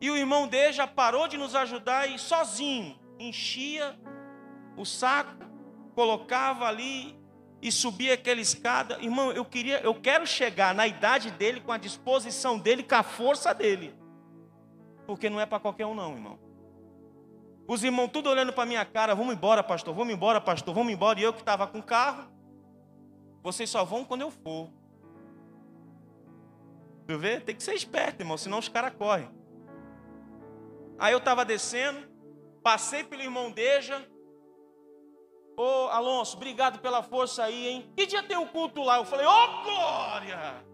E 0.00 0.10
o 0.10 0.16
irmão 0.16 0.48
dele 0.48 0.72
já 0.72 0.86
parou 0.86 1.28
de 1.28 1.36
nos 1.38 1.54
ajudar 1.54 2.10
e 2.10 2.18
sozinho 2.18 2.98
enchia 3.18 3.96
o 4.76 4.84
saco, 4.84 5.44
colocava 5.94 6.66
ali 6.66 7.16
e 7.62 7.70
subia 7.70 8.14
aquela 8.14 8.40
escada. 8.40 8.98
Irmão, 9.00 9.30
eu 9.30 9.44
queria, 9.44 9.80
eu 9.80 9.94
quero 9.94 10.26
chegar 10.26 10.74
na 10.74 10.86
idade 10.86 11.30
dele 11.30 11.60
com 11.60 11.70
a 11.70 11.78
disposição 11.78 12.58
dele, 12.58 12.82
com 12.82 12.96
a 12.96 13.04
força 13.04 13.54
dele. 13.54 13.94
Porque 15.06 15.30
não 15.30 15.40
é 15.40 15.46
para 15.46 15.60
qualquer 15.60 15.86
um, 15.86 15.94
não, 15.94 16.12
irmão. 16.12 16.38
Os 17.68 17.84
irmãos 17.84 18.08
tudo 18.08 18.28
olhando 18.28 18.52
para 18.52 18.66
minha 18.66 18.84
cara, 18.84 19.14
vamos 19.14 19.34
embora, 19.34 19.62
pastor, 19.62 19.94
vamos 19.94 20.12
embora, 20.12 20.40
pastor, 20.40 20.74
vamos 20.74 20.92
embora. 20.92 21.20
E 21.20 21.22
eu 21.22 21.32
que 21.32 21.38
estava 21.38 21.68
com 21.68 21.80
carro, 21.80 22.28
vocês 23.42 23.70
só 23.70 23.84
vão 23.84 24.04
quando 24.04 24.22
eu 24.22 24.30
for. 24.30 24.68
Viu 27.06 27.18
ver? 27.18 27.42
Tem 27.42 27.54
que 27.54 27.62
ser 27.62 27.74
esperto, 27.74 28.20
irmão, 28.20 28.36
senão 28.36 28.58
os 28.58 28.68
caras 28.68 28.94
correm. 28.94 29.30
Aí 30.98 31.12
eu 31.12 31.18
estava 31.18 31.44
descendo, 31.44 32.06
passei 32.62 33.04
pelo 33.04 33.22
irmão 33.22 33.50
Deja. 33.50 34.02
Ô 35.56 35.88
Alonso, 35.88 36.36
obrigado 36.36 36.80
pela 36.80 37.02
força 37.02 37.44
aí, 37.44 37.68
hein? 37.68 37.92
Que 37.96 38.06
dia 38.06 38.22
tem 38.22 38.36
o 38.36 38.46
culto 38.46 38.82
lá? 38.82 38.96
Eu 38.96 39.04
falei, 39.04 39.26
ô 39.26 39.30
oh, 39.30 39.62
glória! 39.62 40.64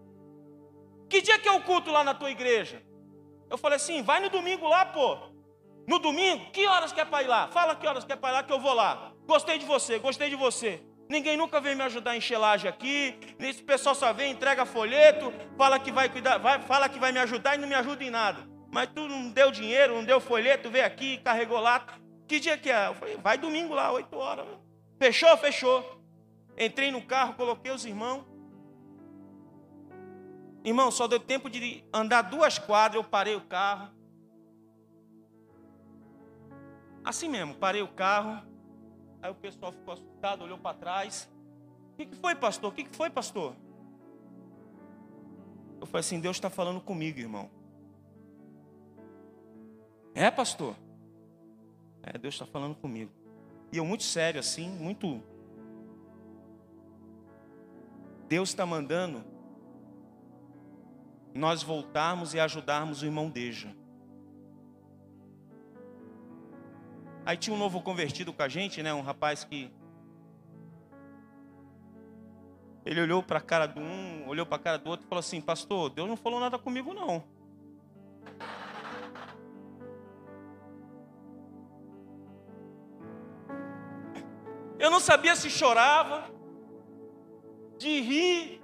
Que 1.07 1.21
dia 1.21 1.37
que 1.37 1.47
é 1.47 1.51
o 1.51 1.61
culto 1.61 1.91
lá 1.91 2.03
na 2.03 2.13
tua 2.13 2.31
igreja? 2.31 2.81
Eu 3.49 3.57
falei 3.57 3.75
assim: 3.75 4.01
vai 4.01 4.21
no 4.21 4.29
domingo 4.29 4.65
lá, 4.67 4.85
pô. 4.85 5.17
No 5.85 5.99
domingo, 5.99 6.49
que 6.51 6.65
horas 6.65 6.93
quer 6.93 7.05
para 7.05 7.21
ir 7.21 7.27
lá? 7.27 7.49
Fala 7.49 7.75
que 7.75 7.85
horas 7.85 8.05
quer 8.05 8.15
para 8.15 8.29
ir 8.29 8.33
lá 8.33 8.43
que 8.43 8.53
eu 8.53 8.59
vou 8.59 8.73
lá. 8.73 9.11
Gostei 9.25 9.57
de 9.57 9.65
você, 9.65 9.99
gostei 9.99 10.29
de 10.29 10.37
você. 10.37 10.81
Ninguém 11.11 11.35
nunca 11.35 11.59
veio 11.59 11.75
me 11.75 11.83
ajudar 11.83 12.15
em 12.15 12.19
encher 12.19 12.39
aqui. 12.69 13.19
Esse 13.37 13.61
pessoal 13.61 13.93
só 13.93 14.13
vem, 14.13 14.31
entrega 14.31 14.65
folheto, 14.65 15.33
fala 15.57 15.77
que 15.77 15.91
vai 15.91 16.07
cuidar, 16.07 16.37
vai, 16.37 16.61
fala 16.61 16.87
que 16.87 16.97
vai 16.97 17.11
me 17.11 17.19
ajudar 17.19 17.55
e 17.55 17.57
não 17.57 17.67
me 17.67 17.75
ajuda 17.75 18.01
em 18.01 18.09
nada. 18.09 18.47
Mas 18.71 18.87
tu 18.95 19.09
não 19.09 19.29
deu 19.29 19.51
dinheiro, 19.51 19.93
não 19.93 20.05
deu 20.05 20.21
folheto, 20.21 20.69
veio 20.69 20.85
aqui, 20.85 21.17
carregou 21.17 21.59
lá. 21.59 21.85
Que 22.25 22.39
dia 22.39 22.57
que 22.57 22.71
é? 22.71 22.87
Eu 22.87 22.95
falei, 22.95 23.17
vai 23.17 23.37
domingo 23.37 23.73
lá, 23.73 23.91
8 23.91 24.15
horas. 24.15 24.47
Fechou? 24.97 25.35
Fechou. 25.35 26.01
Entrei 26.57 26.91
no 26.91 27.01
carro, 27.01 27.33
coloquei 27.33 27.73
os 27.73 27.83
irmãos. 27.83 28.23
Irmão, 30.63 30.89
só 30.91 31.09
deu 31.09 31.19
tempo 31.19 31.49
de 31.49 31.83
andar 31.93 32.21
duas 32.21 32.57
quadras, 32.57 33.03
eu 33.03 33.09
parei 33.09 33.35
o 33.35 33.41
carro. 33.41 33.89
Assim 37.03 37.27
mesmo, 37.27 37.53
parei 37.55 37.81
o 37.81 37.87
carro. 37.89 38.49
Aí 39.21 39.29
o 39.31 39.35
pessoal 39.35 39.71
ficou 39.71 39.93
assustado, 39.93 40.43
olhou 40.43 40.57
para 40.57 40.75
trás. 40.75 41.29
O 41.93 41.97
que, 41.97 42.05
que 42.07 42.15
foi, 42.15 42.35
pastor? 42.35 42.71
O 42.71 42.73
que, 42.73 42.83
que 42.83 42.95
foi, 42.95 43.09
pastor? 43.09 43.55
Eu 45.79 45.85
falei 45.85 45.99
assim: 45.99 46.19
Deus 46.19 46.37
está 46.37 46.49
falando 46.49 46.81
comigo, 46.81 47.19
irmão. 47.19 47.49
É, 50.13 50.29
pastor? 50.31 50.75
É, 52.03 52.17
Deus 52.17 52.33
está 52.33 52.45
falando 52.45 52.75
comigo. 52.75 53.11
E 53.71 53.77
eu, 53.77 53.85
muito 53.85 54.03
sério 54.03 54.39
assim, 54.39 54.69
muito. 54.69 55.21
Deus 58.27 58.49
está 58.49 58.65
mandando 58.65 59.23
nós 61.33 61.63
voltarmos 61.63 62.33
e 62.33 62.39
ajudarmos 62.39 63.01
o 63.01 63.05
irmão 63.05 63.29
Deja. 63.29 63.73
Aí 67.25 67.37
tinha 67.37 67.55
um 67.55 67.59
novo 67.59 67.81
convertido 67.81 68.33
com 68.33 68.41
a 68.41 68.47
gente, 68.47 68.81
né? 68.81 68.93
Um 68.93 69.01
rapaz 69.01 69.43
que. 69.43 69.71
Ele 72.83 72.99
olhou 72.99 73.21
para 73.21 73.37
a 73.37 73.41
cara 73.41 73.67
do 73.67 73.79
um, 73.79 74.27
olhou 74.27 74.45
para 74.45 74.55
a 74.55 74.59
cara 74.59 74.77
do 74.77 74.89
outro 74.89 75.05
e 75.05 75.09
falou 75.09 75.19
assim: 75.19 75.39
Pastor, 75.39 75.89
Deus 75.91 76.09
não 76.09 76.17
falou 76.17 76.39
nada 76.39 76.57
comigo, 76.57 76.93
não. 76.93 77.23
Eu 84.79 84.89
não 84.89 84.99
sabia 84.99 85.35
se 85.35 85.47
chorava, 85.47 86.23
de 87.77 88.01
rir. 88.01 88.63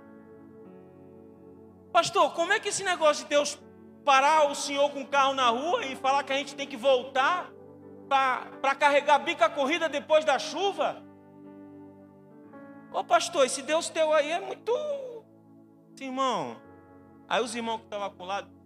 Pastor, 1.92 2.34
como 2.34 2.54
é 2.54 2.60
que 2.60 2.70
esse 2.70 2.84
negócio 2.84 3.24
de 3.24 3.30
Deus 3.30 3.60
parar 4.04 4.50
o 4.50 4.56
senhor 4.56 4.90
com 4.90 5.02
o 5.02 5.08
carro 5.08 5.36
na 5.36 5.50
rua 5.50 5.86
e 5.86 5.96
falar 5.96 6.24
que 6.24 6.34
a 6.34 6.38
gente 6.38 6.56
tem 6.56 6.66
que 6.66 6.78
voltar 6.78 7.52
para 8.08 8.76
carregar 8.76 9.20
bica 9.20 9.50
corrida 9.50 9.90
depois 9.90 10.24
da 10.24 10.40
chuva? 10.40 11.04
Ô 12.92 13.04
pastor, 13.04 13.46
esse 13.46 13.62
Deus 13.62 13.90
teu 13.90 14.14
aí 14.14 14.32
é 14.32 14.40
muito. 14.40 14.72
Sim, 15.96 16.06
irmão. 16.06 16.58
Aí 17.28 17.44
os 17.44 17.54
irmãos 17.54 17.80
que 17.80 17.84
estavam 17.86 18.10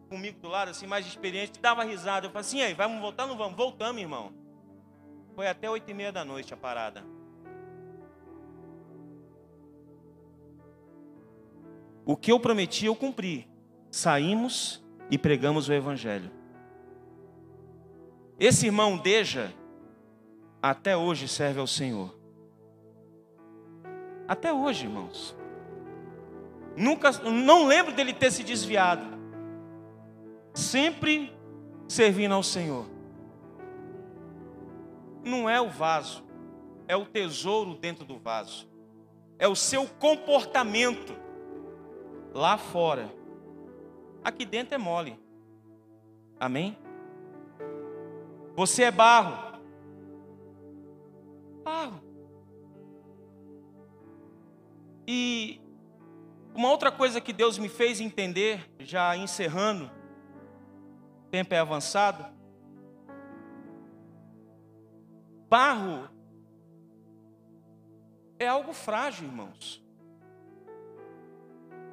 comigo 0.08 0.40
do 0.40 0.50
lado, 0.50 0.72
assim, 0.72 0.86
mais 0.86 1.06
experientes, 1.06 1.60
davam 1.60 1.88
risada. 1.88 2.28
Eu 2.28 2.32
falei 2.32 2.42
assim, 2.42 2.62
aí, 2.62 2.74
vamos 2.74 3.02
voltar? 3.02 3.26
Não 3.26 3.38
vamos? 3.38 3.56
Voltamos, 3.56 4.02
irmão. 4.02 4.34
Foi 5.36 5.48
até 5.48 5.70
oito 5.70 5.90
e 5.90 5.94
meia 5.94 6.12
da 6.12 6.24
noite 6.24 6.54
a 6.54 6.58
parada. 6.58 7.04
O 12.06 12.18
que 12.18 12.32
eu 12.32 12.40
prometi, 12.40 12.86
eu 12.86 12.96
cumpri. 12.96 13.50
Saímos 13.90 14.84
e 15.10 15.18
pregamos 15.18 15.70
o 15.70 15.74
Evangelho. 15.74 16.32
Esse 18.42 18.66
irmão 18.66 18.98
Deja, 18.98 19.54
até 20.60 20.98
hoje 20.98 21.28
serve 21.28 21.60
ao 21.60 21.68
Senhor. 21.68 22.12
Até 24.28 24.52
hoje, 24.52 24.86
irmãos. 24.86 25.38
Nunca, 26.76 27.12
não 27.22 27.68
lembro 27.68 27.94
dele 27.94 28.12
ter 28.14 28.32
se 28.32 28.44
desviado. 28.44 29.06
Sempre 30.56 31.32
servindo 31.88 32.34
ao 32.34 32.42
Senhor. 32.42 32.88
Não 35.24 35.48
é 35.48 35.62
o 35.62 35.70
vaso, 35.70 36.24
é 36.88 36.98
o 36.98 37.06
tesouro 37.06 37.76
dentro 37.76 38.04
do 38.04 38.18
vaso. 38.18 38.68
É 39.38 39.48
o 39.48 39.56
seu 39.56 39.86
comportamento 39.86 41.16
lá 42.34 42.58
fora. 42.58 43.14
Aqui 44.24 44.46
dentro 44.46 44.74
é 44.74 44.80
mole. 44.80 45.20
Amém? 46.40 46.76
Você 48.62 48.84
é 48.84 48.92
barro. 48.92 49.60
Barro. 51.64 52.00
E 55.08 55.60
uma 56.54 56.70
outra 56.70 56.92
coisa 56.92 57.20
que 57.20 57.34
Deus 57.34 57.58
me 57.58 57.68
fez 57.68 58.00
entender, 58.00 58.72
já 58.78 59.18
encerrando, 59.18 59.90
o 61.26 61.30
tempo 61.32 61.56
é 61.56 61.58
avançado. 61.58 62.24
Barro 65.50 66.08
é 68.38 68.48
algo 68.48 68.74
frágil, 68.74 69.26
irmãos. 69.26 69.84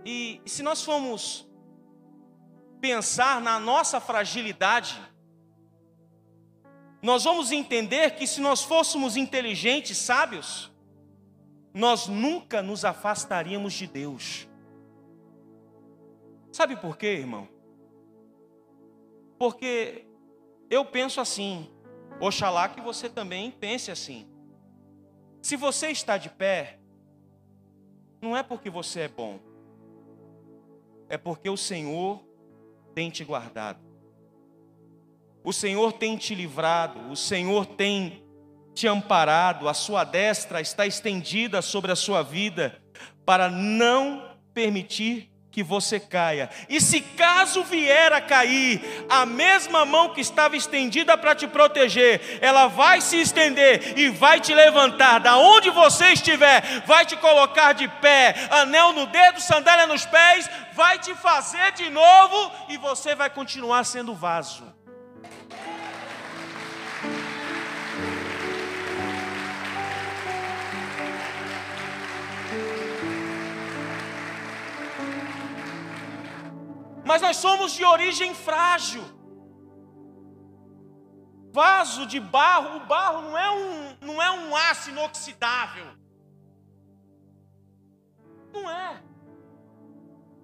E 0.05 0.43
se 0.45 0.63
nós 0.63 0.83
formos 0.83 1.49
pensar 2.79 3.41
na 3.41 3.59
nossa 3.59 3.99
fragilidade, 3.99 5.01
nós 7.01 7.25
vamos 7.25 7.53
entender 7.53 8.17
que 8.17 8.27
se 8.27 8.41
nós 8.41 8.63
fôssemos 8.63 9.17
inteligentes, 9.17 9.97
sábios, 9.97 10.71
nós 11.73 12.09
nunca 12.09 12.61
nos 12.61 12.85
afastaríamos 12.85 13.73
de 13.73 13.87
Deus. 13.87 14.49
Sabe 16.51 16.75
por 16.77 16.97
quê, 16.97 17.07
irmão? 17.07 17.49
Porque 19.39 20.05
eu 20.69 20.85
penso 20.85 21.21
assim, 21.21 21.71
oxalá 22.21 22.69
que 22.69 22.81
você 22.81 23.09
também 23.09 23.51
pense 23.51 23.91
assim. 23.91 24.27
Se 25.41 25.55
você 25.55 25.91
está 25.91 26.19
de 26.19 26.29
pé, 26.29 26.81
não 28.21 28.37
é 28.37 28.43
porque 28.43 28.69
você 28.69 29.03
é 29.03 29.09
bom, 29.09 29.39
é 31.09 31.17
porque 31.17 31.49
o 31.49 31.57
Senhor 31.57 32.21
tem 32.93 33.09
te 33.09 33.25
guardado. 33.25 33.88
O 35.45 35.53
Senhor 35.53 35.93
tem 35.93 36.17
te 36.17 36.35
livrado, 36.35 37.11
o 37.11 37.17
Senhor 37.17 37.65
tem 37.65 38.23
te 38.75 38.87
amparado, 38.87 39.69
a 39.69 39.75
sua 39.75 40.05
destra 40.05 40.61
está 40.61 40.87
estendida 40.87 41.61
sobre 41.63 41.91
a 41.91 41.97
sua 41.97 42.23
vida 42.23 42.81
para 43.25 43.49
não 43.51 44.23
permitir 44.55 45.31
que 45.51 45.63
você 45.63 45.99
caia. 45.99 46.49
E 46.69 46.81
se 46.81 47.01
caso 47.01 47.65
vier 47.65 48.13
a 48.13 48.21
cair, 48.21 48.81
a 49.09 49.27
mesma 49.27 49.85
mão 49.85 50.15
que 50.15 50.21
estava 50.21 50.57
estendida 50.57 51.19
para 51.19 51.35
te 51.35 51.49
proteger, 51.49 52.39
ela 52.41 52.69
vai 52.69 53.01
se 53.01 53.21
estender 53.21 53.99
e 53.99 54.09
vai 54.09 54.41
te 54.41 54.55
levantar 54.55 55.19
da 55.19 55.37
onde 55.37 55.71
você 55.71 56.13
estiver, 56.13 56.85
vai 56.87 57.05
te 57.05 57.17
colocar 57.17 57.73
de 57.73 57.89
pé, 57.89 58.35
anel 58.51 58.93
no 58.93 59.07
dedo, 59.07 59.41
sandália 59.41 59.87
nos 59.89 60.07
pés, 60.07 60.49
vai 60.75 60.99
te 61.01 61.13
fazer 61.15 61.73
de 61.73 61.91
novo 61.91 62.53
e 62.69 62.77
você 62.77 63.17
vai 63.17 63.29
continuar 63.29 63.83
sendo 63.83 64.15
vaso. 64.15 64.68
Mas 77.09 77.23
nós 77.23 77.39
somos 77.39 77.73
de 77.73 77.83
origem 77.83 78.35
frágil. 78.35 79.03
Vaso 81.51 82.05
de 82.05 82.21
barro, 82.21 82.77
o 82.77 82.87
barro 82.87 83.23
não 83.23 83.39
é 83.39 83.51
um, 83.51 83.97
não 84.09 84.23
é 84.23 84.31
um 84.31 84.55
aço 84.55 84.91
inoxidável. 84.91 85.87
Não 88.53 88.71
é. 88.71 89.03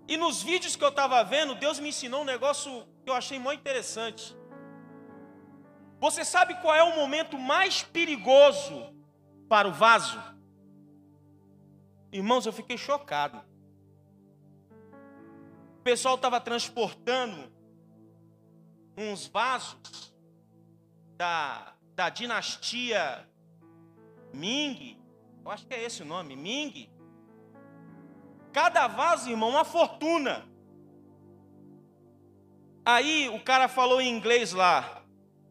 E 0.08 0.16
nos 0.16 0.42
vídeos 0.42 0.74
que 0.74 0.82
eu 0.82 0.88
estava 0.88 1.22
vendo, 1.22 1.54
Deus 1.54 1.78
me 1.78 1.90
ensinou 1.90 2.22
um 2.22 2.30
negócio 2.34 2.70
que 3.02 3.10
eu 3.10 3.14
achei 3.14 3.38
muito 3.38 3.60
interessante. 3.60 4.34
Você 6.00 6.24
sabe 6.24 6.54
qual 6.62 6.74
é 6.74 6.82
o 6.82 6.96
momento 6.96 7.38
mais 7.38 7.82
perigoso 7.82 8.76
para 9.50 9.68
o 9.68 9.72
vaso? 9.72 10.18
Irmãos, 12.10 12.46
eu 12.46 12.54
fiquei 12.54 12.78
chocado 12.78 13.38
pessoal 15.84 16.14
estava 16.14 16.40
transportando 16.40 17.52
uns 18.96 19.26
vasos 19.26 20.14
da, 21.14 21.74
da 21.94 22.08
dinastia 22.08 23.28
Ming, 24.32 24.98
eu 25.44 25.50
acho 25.50 25.66
que 25.66 25.74
é 25.74 25.84
esse 25.84 26.02
o 26.02 26.06
nome, 26.06 26.34
Ming. 26.34 26.90
Cada 28.52 28.88
vaso, 28.88 29.28
irmão, 29.28 29.50
uma 29.50 29.64
fortuna. 29.64 30.48
Aí 32.84 33.28
o 33.28 33.40
cara 33.40 33.68
falou 33.68 34.00
em 34.00 34.08
inglês 34.08 34.52
lá: 34.52 35.02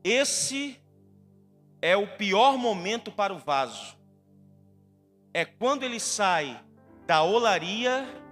esse 0.03 0.81
é 1.81 1.95
o 1.95 2.07
pior 2.17 2.57
momento 2.57 3.11
para 3.11 3.33
o 3.33 3.37
vaso. 3.37 3.97
É 5.33 5.45
quando 5.45 5.83
ele 5.83 5.99
sai 5.99 6.59
da 7.05 7.23
olaria 7.23 8.22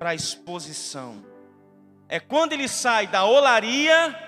para 0.00 0.10
a 0.10 0.14
exposição. 0.14 1.22
É 2.08 2.18
quando 2.18 2.54
ele 2.54 2.66
sai 2.66 3.06
da 3.06 3.26
olaria 3.26 4.18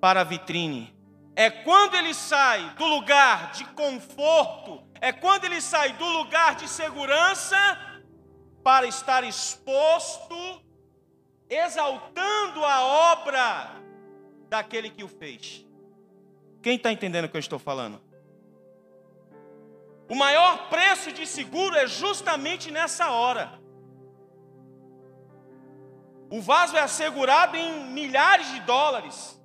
para 0.00 0.22
a 0.22 0.24
vitrine. 0.24 0.92
é 1.36 1.48
quando 1.50 1.94
ele 1.96 2.12
sai 2.14 2.74
do 2.74 2.84
lugar 2.84 3.52
de 3.52 3.64
conforto, 3.66 4.82
é 5.00 5.12
quando 5.12 5.44
ele 5.44 5.60
sai 5.60 5.92
do 5.94 6.04
lugar 6.04 6.54
de 6.56 6.68
segurança 6.68 7.56
para 8.62 8.86
estar 8.86 9.24
exposto, 9.24 10.36
exaltando 11.48 12.64
a 12.64 12.82
obra 13.12 13.70
daquele 14.48 14.90
que 14.90 15.02
o 15.02 15.08
fez. 15.08 15.64
Quem 16.62 16.76
está 16.76 16.92
entendendo 16.92 17.24
o 17.24 17.28
que 17.28 17.36
eu 17.36 17.40
estou 17.40 17.58
falando? 17.58 18.00
O 20.08 20.14
maior 20.14 20.68
preço 20.68 21.10
de 21.12 21.26
seguro 21.26 21.74
é 21.76 21.86
justamente 21.86 22.70
nessa 22.70 23.10
hora. 23.10 23.63
O 26.30 26.40
vaso 26.40 26.76
é 26.76 26.80
assegurado 26.80 27.56
em 27.56 27.86
milhares 27.86 28.50
de 28.52 28.60
dólares. 28.60 29.40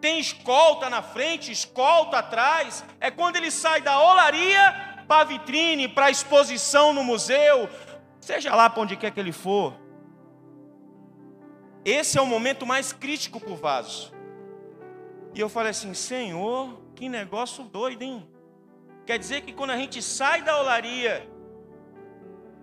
Tem 0.00 0.18
escolta 0.18 0.88
na 0.88 1.02
frente, 1.02 1.52
escolta 1.52 2.18
atrás. 2.18 2.84
É 3.00 3.10
quando 3.10 3.36
ele 3.36 3.50
sai 3.50 3.80
da 3.80 4.00
olaria 4.00 5.04
para 5.06 5.22
a 5.22 5.24
vitrine, 5.24 5.88
para 5.88 6.06
a 6.06 6.10
exposição 6.10 6.92
no 6.92 7.02
museu, 7.02 7.68
seja 8.20 8.54
lá 8.54 8.70
para 8.70 8.82
onde 8.82 8.96
quer 8.96 9.10
que 9.10 9.18
ele 9.18 9.32
for. 9.32 9.74
Esse 11.84 12.18
é 12.18 12.22
o 12.22 12.26
momento 12.26 12.64
mais 12.64 12.92
crítico 12.92 13.40
para 13.40 13.52
o 13.52 13.56
vaso. 13.56 14.12
E 15.34 15.40
eu 15.40 15.48
falei 15.48 15.70
assim: 15.70 15.94
Senhor, 15.94 16.80
que 16.94 17.08
negócio 17.08 17.64
doido, 17.64 18.02
hein? 18.02 18.28
Quer 19.06 19.18
dizer 19.18 19.40
que 19.40 19.52
quando 19.52 19.70
a 19.70 19.76
gente 19.76 20.00
sai 20.00 20.42
da 20.42 20.60
olaria 20.60 21.28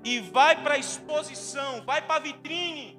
e 0.03 0.19
vai 0.19 0.61
para 0.61 0.75
a 0.75 0.77
exposição, 0.77 1.83
vai 1.83 2.01
para 2.01 2.15
a 2.15 2.19
vitrine, 2.19 2.97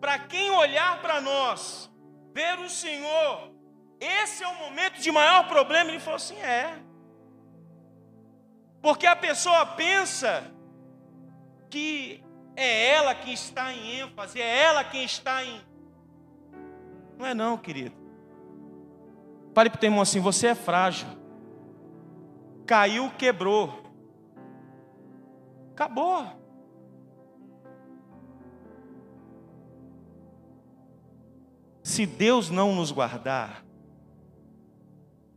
para 0.00 0.18
quem 0.18 0.50
olhar 0.50 1.00
para 1.00 1.20
nós, 1.20 1.90
ver 2.32 2.58
o 2.58 2.68
Senhor, 2.68 3.52
esse 4.00 4.42
é 4.42 4.48
o 4.48 4.54
momento 4.56 5.00
de 5.00 5.10
maior 5.12 5.46
problema. 5.48 5.90
Ele 5.90 6.00
falou 6.00 6.16
assim: 6.16 6.36
é. 6.36 6.78
Porque 8.80 9.06
a 9.06 9.14
pessoa 9.14 9.66
pensa 9.66 10.44
que 11.68 12.24
é 12.56 12.94
ela 12.94 13.14
quem 13.14 13.34
está 13.34 13.72
em 13.72 14.00
ênfase, 14.00 14.40
é 14.40 14.62
ela 14.62 14.82
quem 14.82 15.04
está 15.04 15.44
em. 15.44 15.60
Não 17.18 17.26
é, 17.26 17.34
não, 17.34 17.58
querido. 17.58 17.94
Fale 19.54 19.68
para 19.68 19.80
o 19.80 19.84
irmão 19.84 20.00
assim: 20.00 20.20
você 20.20 20.48
é 20.48 20.54
frágil 20.54 21.20
caiu, 22.70 23.10
quebrou. 23.18 23.82
Acabou. 25.72 26.24
Se 31.90 32.06
Deus 32.06 32.50
não 32.50 32.72
nos 32.72 32.92
guardar, 32.92 33.64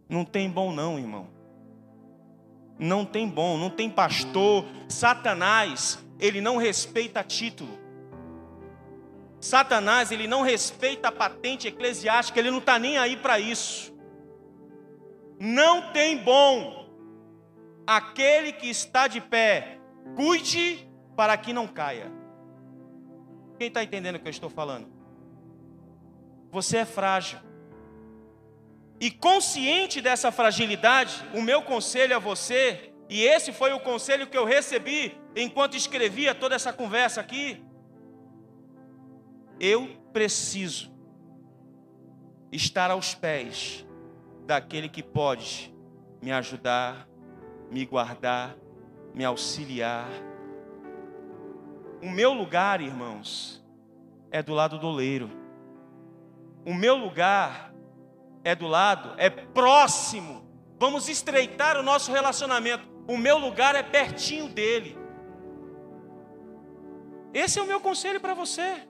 não 0.07 0.23
tem 0.23 0.47
bom 0.47 0.71
não, 0.71 0.99
irmão. 0.99 1.27
Não 2.77 3.03
tem 3.03 3.27
bom, 3.27 3.57
não 3.57 3.71
tem 3.71 3.89
pastor. 3.89 4.63
Satanás, 4.87 5.97
ele 6.19 6.41
não 6.41 6.57
respeita 6.57 7.23
título. 7.23 7.75
Satanás, 9.41 10.11
ele 10.11 10.27
não 10.27 10.43
respeita 10.43 11.07
a 11.07 11.11
patente 11.11 11.67
eclesiástica, 11.67 12.39
ele 12.39 12.51
não 12.51 12.59
está 12.59 12.77
nem 12.77 12.99
aí 12.99 13.17
para 13.17 13.39
isso. 13.39 13.91
Não 15.39 15.91
tem 15.91 16.19
bom 16.19 16.87
aquele 17.87 18.53
que 18.53 18.67
está 18.67 19.07
de 19.07 19.19
pé, 19.19 19.79
cuide 20.15 20.87
para 21.15 21.35
que 21.35 21.51
não 21.51 21.67
caia. 21.67 22.11
Quem 23.57 23.69
está 23.69 23.83
entendendo 23.83 24.17
o 24.17 24.19
que 24.19 24.27
eu 24.27 24.29
estou 24.29 24.51
falando? 24.51 24.92
Você 26.53 26.77
é 26.77 26.85
frágil. 26.85 27.39
E 28.97 29.11
consciente 29.11 29.99
dessa 29.99 30.31
fragilidade, 30.31 31.21
o 31.33 31.41
meu 31.41 31.61
conselho 31.61 32.15
a 32.15 32.19
você, 32.19 32.93
e 33.09 33.21
esse 33.23 33.51
foi 33.51 33.73
o 33.73 33.79
conselho 33.81 34.27
que 34.27 34.37
eu 34.37 34.45
recebi 34.45 35.17
enquanto 35.35 35.75
escrevia 35.75 36.33
toda 36.33 36.55
essa 36.55 36.71
conversa 36.71 37.19
aqui. 37.19 37.61
Eu 39.59 39.89
preciso 40.13 40.89
estar 42.53 42.89
aos 42.89 43.13
pés 43.13 43.85
daquele 44.45 44.87
que 44.87 45.03
pode 45.03 45.73
me 46.21 46.31
ajudar 46.31 47.09
me 47.73 47.85
guardar, 47.85 48.55
me 49.15 49.25
auxiliar. 49.25 50.07
O 52.01 52.09
meu 52.09 52.31
lugar, 52.31 52.79
irmãos, 52.79 53.65
é 54.31 54.43
do 54.43 54.53
lado 54.53 54.77
do 54.77 54.87
oleiro. 54.87 55.42
O 56.65 56.73
meu 56.73 56.95
lugar 56.95 57.73
é 58.43 58.55
do 58.55 58.67
lado, 58.67 59.13
é 59.17 59.29
próximo. 59.29 60.43
Vamos 60.79 61.07
estreitar 61.07 61.77
o 61.77 61.83
nosso 61.83 62.11
relacionamento. 62.11 62.87
O 63.07 63.17
meu 63.17 63.37
lugar 63.37 63.75
é 63.75 63.83
pertinho 63.83 64.49
dele. 64.49 64.97
Esse 67.33 67.59
é 67.59 67.61
o 67.61 67.67
meu 67.67 67.79
conselho 67.79 68.19
para 68.19 68.33
você. 68.33 68.87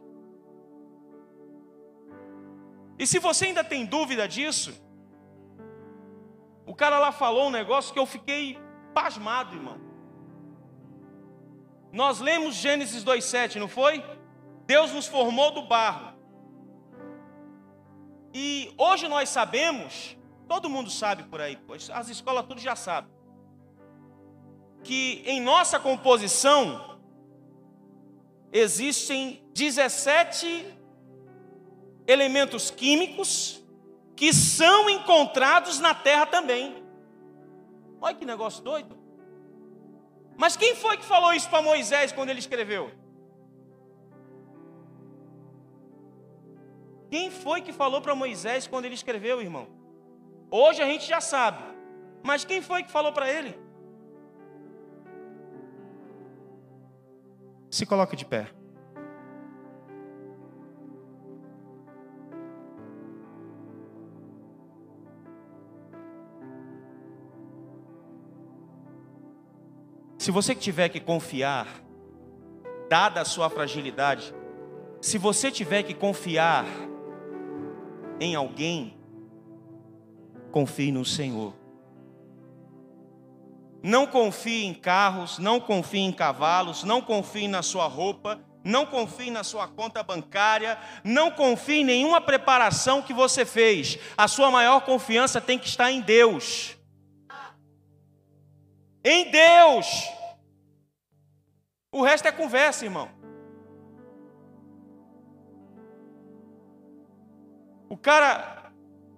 E 2.97 3.07
se 3.07 3.19
você 3.19 3.45
ainda 3.45 3.63
tem 3.63 3.86
dúvida 3.86 4.28
disso, 4.28 4.74
o 6.65 6.76
cara 6.76 6.99
lá 6.99 7.11
falou 7.11 7.47
um 7.47 7.51
negócio 7.51 7.93
que 7.93 7.99
eu 7.99 8.05
fiquei 8.05 8.59
pasmado, 8.93 9.55
irmão. 9.55 9.80
Nós 11.91 12.19
lemos 12.19 12.55
Gênesis 12.55 13.03
2,7, 13.03 13.55
não 13.55 13.67
foi? 13.67 14.03
Deus 14.65 14.91
nos 14.91 15.07
formou 15.07 15.51
do 15.51 15.63
barro. 15.63 16.12
E 18.34 18.73
hoje 18.77 19.07
nós 19.07 19.29
sabemos, 19.29 20.17
todo 20.47 20.69
mundo 20.69 20.89
sabe 20.89 21.23
por 21.23 21.39
aí, 21.39 21.57
as 21.93 22.09
escolas 22.09 22.45
tudo 22.47 22.59
já 22.59 22.75
sabem, 22.75 23.11
que 24.84 25.21
em 25.25 25.39
nossa 25.39 25.79
composição 25.79 26.99
existem 28.51 29.43
17 29.53 30.65
elementos 32.07 32.71
químicos 32.71 33.63
que 34.15 34.34
são 34.34 34.89
encontrados 34.89 35.79
na 35.79 35.93
terra 35.93 36.25
também. 36.25 36.84
Olha 38.01 38.15
que 38.15 38.25
negócio 38.25 38.63
doido. 38.63 38.97
Mas 40.36 40.57
quem 40.57 40.75
foi 40.75 40.97
que 40.97 41.05
falou 41.05 41.34
isso 41.34 41.49
para 41.49 41.61
Moisés 41.61 42.11
quando 42.11 42.29
ele 42.29 42.39
escreveu? 42.39 42.91
Quem 47.14 47.30
foi 47.30 47.61
que 47.61 47.72
falou 47.72 48.01
para 48.01 48.16
Moisés 48.16 48.66
quando 48.66 48.86
ele 48.86 48.95
escreveu, 48.95 49.39
irmão? 49.39 49.68
Hoje 50.49 50.82
a 50.82 50.86
gente 50.88 51.07
já 51.07 51.22
sabe. 51.22 51.64
Mas 52.24 52.43
quem 52.43 52.59
foi 52.59 52.82
que 52.82 52.89
falou 52.89 53.14
para 53.14 53.32
ele? 53.32 53.55
Se 57.70 57.86
coloque 57.86 58.16
de 58.16 58.26
pé. 58.26 58.47
Se 70.18 70.32
você 70.32 70.55
tiver 70.55 70.89
que 70.89 70.99
confiar, 70.99 71.68
dada 72.89 73.22
a 73.22 73.26
sua 73.26 73.51
fragilidade, 73.51 74.34
se 74.99 75.20
você 75.20 75.51
tiver 75.51 75.84
que 75.84 75.93
confiar 75.93 76.66
em 78.24 78.36
alguém, 78.36 78.97
confie 80.51 80.91
no 80.91 81.03
Senhor. 81.05 81.53
Não 83.82 84.07
confie 84.07 84.65
em 84.65 84.74
carros, 84.74 85.39
não 85.39 85.59
confie 85.59 85.99
em 85.99 86.11
cavalos, 86.11 86.84
não 86.84 87.01
confie 87.01 87.47
na 87.47 87.61
sua 87.61 87.86
roupa, 87.86 88.39
não 88.63 88.86
confie 88.86 89.30
na 89.30 89.43
sua 89.43 89.67
conta 89.67 90.01
bancária, 90.01 90.78
não 91.03 91.30
confie 91.32 91.82
em 91.82 91.86
nenhuma 91.86 92.21
preparação 92.21 93.01
que 93.01 93.13
você 93.13 93.45
fez. 93.45 93.99
A 94.17 94.28
sua 94.28 94.49
maior 94.49 94.82
confiança 94.82 95.41
tem 95.41 95.59
que 95.59 95.67
estar 95.67 95.91
em 95.91 95.99
Deus 95.99 96.78
em 99.03 99.30
Deus. 99.30 100.09
O 101.91 102.01
resto 102.01 102.28
é 102.28 102.32
conversa, 102.32 102.86
irmão. 102.86 103.09
O 107.93 107.97
cara 107.97 108.71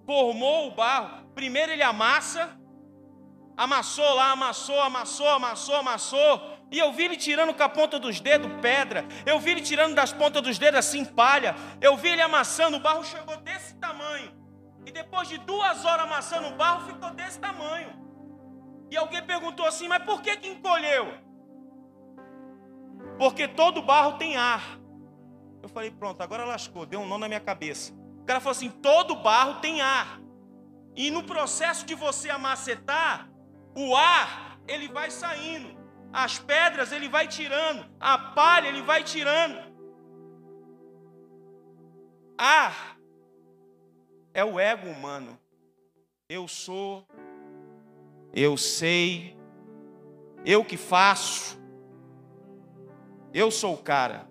formou 0.05 0.67
o 0.67 0.71
barro. 0.71 1.25
Primeiro 1.33 1.71
ele 1.71 1.81
amassa, 1.81 2.59
amassou 3.55 4.15
lá, 4.15 4.31
amassou, 4.31 4.81
amassou, 4.81 5.29
amassou, 5.29 5.75
amassou. 5.75 6.41
E 6.69 6.77
eu 6.77 6.91
vi 6.91 7.05
ele 7.05 7.15
tirando 7.15 7.53
com 7.53 7.63
a 7.63 7.69
ponta 7.69 7.97
dos 7.97 8.19
dedos 8.19 8.51
pedra. 8.61 9.05
Eu 9.25 9.39
vi 9.39 9.51
ele 9.51 9.61
tirando 9.61 9.95
das 9.95 10.11
pontas 10.11 10.41
dos 10.41 10.59
dedos 10.59 10.79
assim 10.79 11.05
palha. 11.05 11.55
Eu 11.79 11.95
vi 11.95 12.09
ele 12.09 12.21
amassando. 12.21 12.75
O 12.75 12.81
barro 12.81 13.05
chegou 13.05 13.37
desse 13.37 13.75
tamanho. 13.75 14.33
E 14.85 14.91
depois 14.91 15.29
de 15.29 15.37
duas 15.37 15.85
horas 15.85 16.05
amassando 16.05 16.49
o 16.49 16.57
barro, 16.57 16.85
ficou 16.85 17.11
desse 17.11 17.39
tamanho. 17.39 17.93
E 18.91 18.97
alguém 18.97 19.25
perguntou 19.25 19.65
assim: 19.65 19.87
mas 19.87 20.03
por 20.03 20.21
que, 20.21 20.35
que 20.35 20.49
encolheu? 20.49 21.13
Porque 23.17 23.47
todo 23.47 23.81
barro 23.81 24.17
tem 24.17 24.35
ar. 24.35 24.77
Eu 25.63 25.69
falei: 25.69 25.91
pronto, 25.91 26.21
agora 26.21 26.43
lascou, 26.43 26.85
deu 26.85 26.99
um 26.99 27.07
nó 27.07 27.17
na 27.17 27.29
minha 27.29 27.39
cabeça. 27.39 28.03
O 28.25 28.27
cara 28.27 28.39
falou 28.39 28.53
assim: 28.53 28.71
todo 28.71 29.17
barro 29.17 29.61
tem 29.61 29.81
ar. 29.81 30.19
E 30.95 31.11
no 31.11 31.21
processo 31.21 31.85
de 31.85 31.93
você 31.93 32.31
amacetar, 32.31 33.29
o 33.75 33.95
ar, 33.95 34.59
ele 34.67 34.87
vai 34.87 35.11
saindo. 35.11 35.77
As 36.11 36.39
pedras 36.39 36.91
ele 36.91 37.07
vai 37.07 37.27
tirando, 37.27 37.85
a 37.99 38.17
palha 38.17 38.67
ele 38.67 38.81
vai 38.81 39.03
tirando. 39.03 39.61
Ar 42.35 42.97
é 44.33 44.43
o 44.43 44.59
ego 44.59 44.87
humano. 44.87 45.37
Eu 46.27 46.47
sou, 46.47 47.05
eu 48.33 48.57
sei, 48.57 49.37
eu 50.43 50.65
que 50.65 50.77
faço, 50.77 51.61
eu 53.31 53.51
sou 53.51 53.75
o 53.75 53.83
cara. 53.83 54.27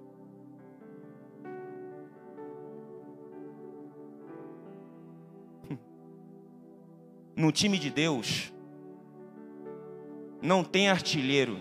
No 7.36 7.50
time 7.50 7.78
de 7.78 7.90
Deus, 7.90 8.52
não 10.40 10.62
tem 10.62 10.88
artilheiro, 10.88 11.58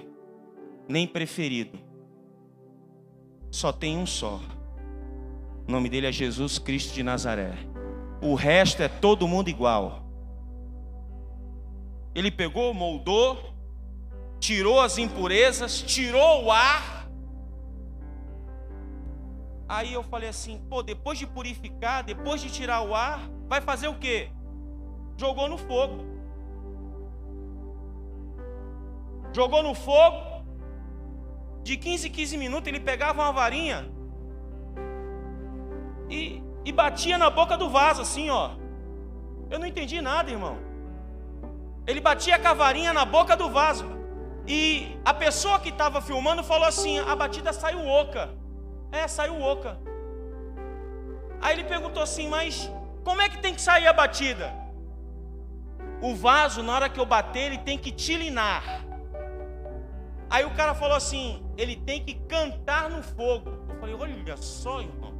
nem 0.88 1.07
preferido. 1.07 1.80
Só 3.49 3.71
tem 3.71 3.97
um 3.97 4.05
só. 4.05 4.39
O 5.67 5.71
nome 5.71 5.89
dele 5.89 6.07
é 6.07 6.11
Jesus 6.11 6.59
Cristo 6.59 6.93
de 6.93 7.01
Nazaré. 7.01 7.53
O 8.21 8.36
resto 8.36 8.84
é 8.84 8.88
todo 8.88 9.28
mundo 9.28 9.49
igual. 9.49 10.05
Ele 12.13 12.30
pegou, 12.30 12.74
moldou, 12.74 13.53
tirou 14.39 14.80
as 14.80 14.97
impurezas, 14.97 15.82
tirou 15.82 16.45
o 16.45 16.51
ar. 16.51 17.09
Aí 19.67 19.93
eu 19.93 20.03
falei 20.03 20.30
assim: 20.30 20.63
pô, 20.69 20.84
depois 20.84 21.17
de 21.17 21.26
purificar, 21.26 22.03
depois 22.03 22.41
de 22.41 22.51
tirar 22.51 22.82
o 22.82 22.93
ar, 22.93 23.28
vai 23.47 23.61
fazer 23.61 23.88
o 23.88 23.95
quê? 23.95 24.30
Jogou 25.18 25.47
no 25.47 25.57
fogo. 25.57 26.05
Jogou 29.34 29.64
no 29.64 29.74
fogo. 29.74 30.34
De 31.64 31.78
15 31.78 32.07
em 32.07 32.11
15 32.11 32.38
minutos 32.38 32.68
ele 32.68 32.80
pegava 32.80 33.22
uma 33.22 33.32
varinha 33.32 33.89
e, 36.09 36.43
e 36.66 36.72
batia 36.72 37.18
na 37.18 37.30
boca 37.30 37.57
do 37.57 37.70
vaso, 37.70 38.01
assim, 38.01 38.30
ó. 38.30 38.51
Eu 39.49 39.59
não 39.59 39.66
entendi 39.66 40.01
nada, 40.01 40.30
irmão. 40.30 40.57
Ele 41.88 41.99
batia 41.99 42.39
com 42.39 42.47
a 42.47 42.53
varinha 42.53 42.93
na 42.93 43.05
boca 43.05 43.36
do 43.36 43.49
vaso. 43.49 43.86
E 44.47 44.97
a 45.05 45.14
pessoa 45.14 45.59
que 45.59 45.70
estava 45.70 46.01
filmando 46.01 46.43
falou 46.43 46.68
assim: 46.68 46.99
a 46.99 47.16
batida 47.16 47.53
saiu 47.53 47.88
oca. 47.88 48.30
É, 48.91 49.07
saiu 49.07 49.41
oca. 49.41 49.80
Aí 51.41 51.53
ele 51.55 51.64
perguntou 51.64 52.03
assim: 52.03 52.28
mas 52.28 52.72
como 53.03 53.22
é 53.22 53.30
que 53.30 53.39
tem 53.39 53.53
que 53.53 53.61
sair 53.61 53.88
a 53.88 53.93
batida? 53.93 54.62
O 56.08 56.14
vaso, 56.14 56.62
na 56.62 56.74
hora 56.76 56.89
que 56.89 56.99
eu 56.99 57.06
bater, 57.06 57.43
ele 57.47 57.60
tem 57.60 57.78
que 57.78 57.89
tilinar. 57.89 58.64
Aí 60.30 60.43
o 60.43 60.51
cara 60.51 60.74
falou 60.76 60.97
assim: 60.97 61.41
ele 61.58 61.78
tem 61.78 62.04
que 62.04 62.16
cantar 62.34 62.89
no 62.89 63.01
fogo. 63.01 63.49
Eu 63.70 63.76
falei: 63.80 63.95
olha 63.95 64.36
só, 64.36 64.82
irmão. 64.82 65.14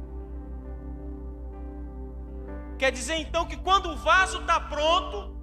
Quer 2.78 2.90
dizer 2.92 3.16
então 3.16 3.46
que 3.46 3.56
quando 3.56 3.90
o 3.92 3.96
vaso 3.96 4.40
está 4.40 4.60
pronto, 4.60 5.34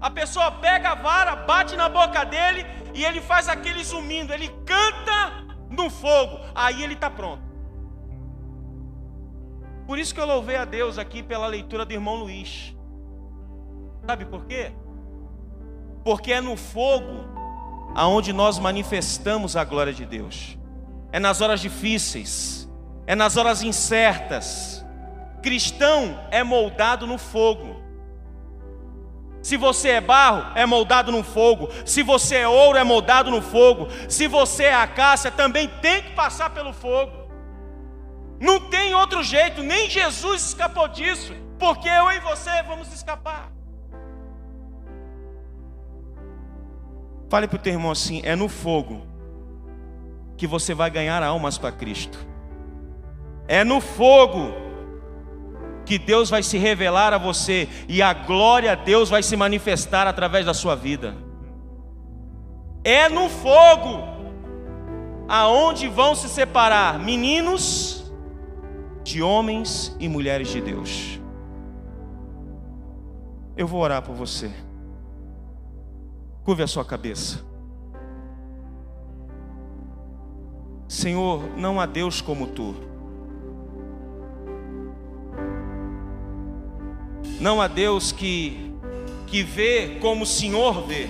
a 0.00 0.10
pessoa 0.10 0.50
pega 0.52 0.92
a 0.92 0.94
vara, 0.94 1.36
bate 1.36 1.76
na 1.76 1.88
boca 1.88 2.24
dele 2.24 2.64
e 2.94 3.04
ele 3.04 3.20
faz 3.20 3.48
aquele 3.48 3.84
zumbindo, 3.84 4.32
ele 4.32 4.48
canta 4.64 5.44
no 5.68 5.90
fogo, 5.90 6.38
aí 6.54 6.82
ele 6.82 6.94
está 6.94 7.10
pronto. 7.10 7.42
Por 9.86 9.98
isso 9.98 10.14
que 10.14 10.20
eu 10.20 10.26
louvei 10.26 10.56
a 10.56 10.64
Deus 10.64 10.96
aqui 10.96 11.22
pela 11.22 11.46
leitura 11.46 11.84
do 11.84 11.92
irmão 11.92 12.16
Luiz. 12.16 12.73
Sabe 14.06 14.24
por 14.24 14.44
quê? 14.44 14.72
Porque 16.04 16.32
é 16.32 16.40
no 16.40 16.56
fogo 16.56 17.24
aonde 17.94 18.32
nós 18.32 18.58
manifestamos 18.58 19.56
a 19.56 19.64
glória 19.64 19.92
de 19.92 20.04
Deus. 20.04 20.58
É 21.10 21.18
nas 21.18 21.40
horas 21.40 21.60
difíceis, 21.60 22.68
é 23.06 23.14
nas 23.14 23.36
horas 23.36 23.62
incertas. 23.62 24.84
Cristão 25.42 26.20
é 26.30 26.42
moldado 26.42 27.06
no 27.06 27.16
fogo. 27.16 27.82
Se 29.42 29.56
você 29.56 29.90
é 29.90 30.00
barro, 30.00 30.52
é 30.54 30.64
moldado 30.64 31.12
no 31.12 31.22
fogo. 31.22 31.68
Se 31.84 32.02
você 32.02 32.36
é 32.36 32.48
ouro, 32.48 32.78
é 32.78 32.84
moldado 32.84 33.30
no 33.30 33.42
fogo. 33.42 33.88
Se 34.08 34.26
você 34.26 34.64
é 34.64 34.74
acácia, 34.74 35.30
também 35.30 35.68
tem 35.68 36.02
que 36.02 36.12
passar 36.12 36.50
pelo 36.50 36.72
fogo. 36.72 37.12
Não 38.40 38.58
tem 38.58 38.94
outro 38.94 39.22
jeito, 39.22 39.62
nem 39.62 39.88
Jesus 39.88 40.48
escapou 40.48 40.88
disso, 40.88 41.32
porque 41.58 41.88
eu 41.88 42.10
e 42.10 42.20
você 42.20 42.62
vamos 42.64 42.92
escapar. 42.92 43.52
Fale 47.28 47.48
para 47.48 47.56
o 47.56 47.60
teu 47.60 47.72
irmão 47.72 47.90
assim: 47.90 48.20
é 48.24 48.34
no 48.36 48.48
fogo 48.48 49.02
que 50.36 50.46
você 50.46 50.74
vai 50.74 50.90
ganhar 50.90 51.22
almas 51.22 51.58
para 51.58 51.72
Cristo. 51.72 52.18
É 53.46 53.62
no 53.62 53.80
fogo 53.80 54.52
que 55.84 55.98
Deus 55.98 56.30
vai 56.30 56.42
se 56.42 56.56
revelar 56.56 57.12
a 57.12 57.18
você 57.18 57.68
e 57.88 58.00
a 58.00 58.12
glória 58.12 58.72
a 58.72 58.74
Deus 58.74 59.10
vai 59.10 59.22
se 59.22 59.36
manifestar 59.36 60.06
através 60.06 60.46
da 60.46 60.54
sua 60.54 60.74
vida. 60.74 61.14
É 62.82 63.08
no 63.08 63.28
fogo 63.28 64.14
aonde 65.28 65.88
vão 65.88 66.14
se 66.14 66.28
separar 66.28 66.98
meninos 66.98 68.12
de 69.02 69.22
homens 69.22 69.94
e 70.00 70.08
mulheres 70.08 70.48
de 70.48 70.60
Deus. 70.60 71.20
Eu 73.56 73.66
vou 73.66 73.80
orar 73.80 74.02
por 74.02 74.14
você. 74.14 74.50
Curve 76.44 76.62
a 76.62 76.66
sua 76.66 76.84
cabeça. 76.84 77.42
Senhor, 80.86 81.42
não 81.56 81.80
há 81.80 81.86
Deus 81.86 82.20
como 82.20 82.48
tu. 82.48 82.74
Não 87.40 87.60
há 87.60 87.66
Deus 87.66 88.12
que 88.12 88.72
que 89.26 89.42
vê 89.42 89.98
como 90.00 90.22
o 90.22 90.26
Senhor 90.26 90.86
vê. 90.86 91.08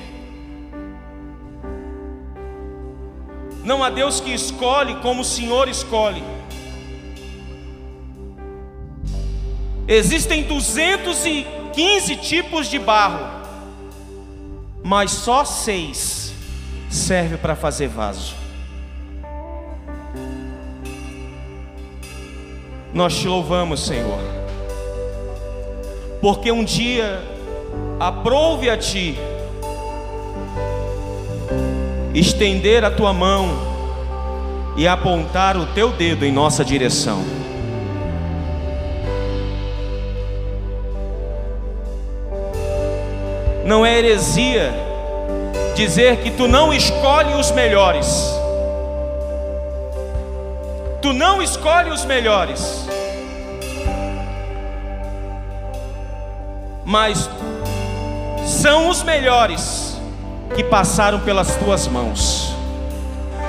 Não 3.62 3.84
há 3.84 3.90
Deus 3.90 4.20
que 4.20 4.32
escolhe 4.32 4.94
como 5.02 5.20
o 5.20 5.24
Senhor 5.24 5.68
escolhe. 5.68 6.22
Existem 9.86 10.44
215 10.44 12.16
tipos 12.16 12.70
de 12.70 12.78
barro 12.78 13.43
mas 14.84 15.12
só 15.12 15.46
seis 15.46 16.34
serve 16.90 17.38
para 17.38 17.56
fazer 17.56 17.88
vaso. 17.88 18.34
Nós 22.92 23.16
te 23.16 23.26
louvamos, 23.26 23.86
Senhor, 23.86 24.20
porque 26.20 26.52
um 26.52 26.62
dia 26.62 27.18
aprove 27.98 28.68
a 28.68 28.76
Ti 28.76 29.16
estender 32.14 32.84
a 32.84 32.90
Tua 32.90 33.14
mão 33.14 33.48
e 34.76 34.86
apontar 34.86 35.56
o 35.56 35.64
Teu 35.66 35.92
dedo 35.92 36.26
em 36.26 36.30
nossa 36.30 36.62
direção. 36.62 37.43
Não 43.64 43.84
é 43.84 43.98
heresia 43.98 44.72
dizer 45.74 46.18
que 46.18 46.30
tu 46.30 46.46
não 46.46 46.72
escolhe 46.72 47.34
os 47.34 47.50
melhores. 47.50 48.06
Tu 51.00 51.12
não 51.12 51.42
escolhe 51.42 51.90
os 51.90 52.04
melhores. 52.04 52.86
Mas 56.84 57.28
são 58.44 58.88
os 58.88 59.02
melhores 59.02 59.98
que 60.54 60.62
passaram 60.62 61.20
pelas 61.20 61.56
tuas 61.56 61.88
mãos. 61.88 62.54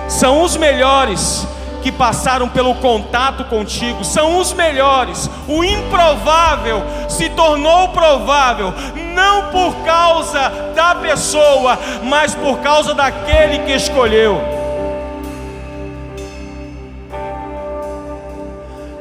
São 0.07 0.43
os 0.43 0.55
melhores 0.55 1.45
que 1.85 1.91
passaram 1.91 2.49
pelo 2.49 2.73
contato 2.75 3.43
contigo, 3.43 4.03
são 4.03 4.39
os 4.39 4.53
melhores. 4.53 5.29
O 5.47 5.63
improvável 5.63 6.81
se 7.07 7.29
tornou 7.29 7.89
provável, 7.89 8.73
não 9.15 9.49
por 9.49 9.73
causa 9.85 10.49
da 10.75 10.93
pessoa, 10.95 11.79
mas 12.03 12.35
por 12.35 12.59
causa 12.59 12.93
daquele 12.93 13.59
que 13.59 13.71
escolheu. 13.71 14.41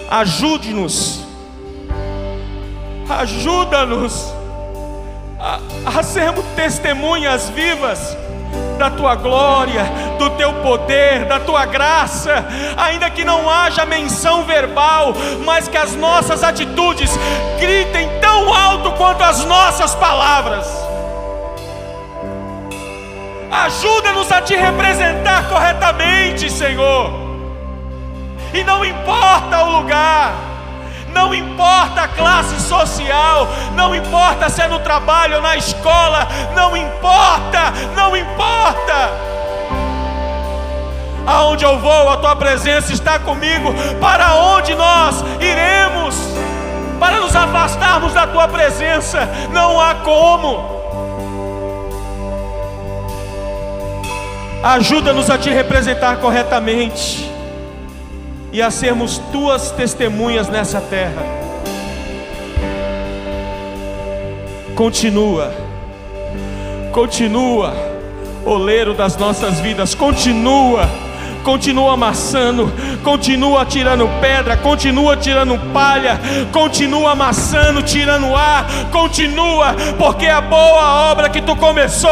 Ajude-nos, 0.08 1.26
ajuda-nos 3.10 4.32
a, 5.40 5.58
a 5.98 6.02
sermos 6.04 6.44
testemunhas 6.54 7.50
vivas 7.50 8.16
da 8.78 8.90
tua 8.90 9.14
glória, 9.14 9.84
do 10.18 10.30
teu 10.30 10.52
poder, 10.54 11.24
da 11.26 11.40
tua 11.40 11.64
graça, 11.66 12.44
ainda 12.76 13.10
que 13.10 13.24
não 13.24 13.48
haja 13.48 13.84
menção 13.84 14.44
verbal, 14.44 15.14
mas 15.44 15.68
que 15.68 15.76
as 15.76 15.94
nossas 15.94 16.42
atitudes 16.42 17.10
gritem 17.58 18.08
tão 18.34 18.52
alto 18.52 18.90
quanto 18.92 19.22
as 19.22 19.44
nossas 19.44 19.94
palavras. 19.94 20.66
Ajuda-nos 23.50 24.32
a 24.32 24.42
te 24.42 24.56
representar 24.56 25.48
corretamente, 25.48 26.50
Senhor. 26.50 27.12
E 28.52 28.64
não 28.64 28.84
importa 28.84 29.62
o 29.62 29.78
lugar, 29.78 30.34
não 31.12 31.32
importa 31.32 32.02
a 32.02 32.08
classe 32.08 32.60
social, 32.60 33.48
não 33.76 33.94
importa 33.94 34.48
se 34.48 34.62
é 34.62 34.66
no 34.66 34.80
trabalho 34.80 35.36
ou 35.36 35.42
na 35.42 35.56
escola, 35.56 36.26
não 36.56 36.76
importa, 36.76 37.72
não 37.94 38.16
importa. 38.16 39.10
Aonde 41.26 41.64
eu 41.64 41.78
vou, 41.78 42.10
a 42.10 42.16
tua 42.16 42.36
presença 42.36 42.92
está 42.92 43.18
comigo. 43.18 43.72
Para 44.00 44.34
onde 44.34 44.74
nós 44.74 45.24
iremos? 45.40 46.34
Para 47.04 47.20
nos 47.20 47.36
afastarmos 47.36 48.14
da 48.14 48.26
tua 48.26 48.48
presença, 48.48 49.28
não 49.52 49.78
há 49.78 49.96
como. 49.96 50.64
Ajuda-nos 54.62 55.28
a 55.28 55.36
te 55.36 55.50
representar 55.50 56.16
corretamente 56.16 57.30
e 58.50 58.62
a 58.62 58.70
sermos 58.70 59.18
tuas 59.30 59.70
testemunhas 59.72 60.48
nessa 60.48 60.80
terra. 60.80 61.22
Continua, 64.74 65.52
continua, 66.90 67.74
oleiro 68.46 68.94
das 68.94 69.14
nossas 69.18 69.60
vidas, 69.60 69.94
continua 69.94 70.88
continua 71.44 71.92
amassando, 71.92 72.72
continua 73.04 73.66
tirando 73.66 74.08
pedra, 74.20 74.56
continua 74.56 75.14
tirando 75.16 75.58
palha, 75.72 76.18
continua 76.50 77.12
amassando, 77.12 77.82
tirando 77.82 78.34
ar, 78.34 78.66
continua, 78.90 79.74
porque 79.98 80.26
a 80.26 80.40
boa 80.40 81.10
obra 81.12 81.28
que 81.28 81.42
tu 81.42 81.54
começou, 81.54 82.10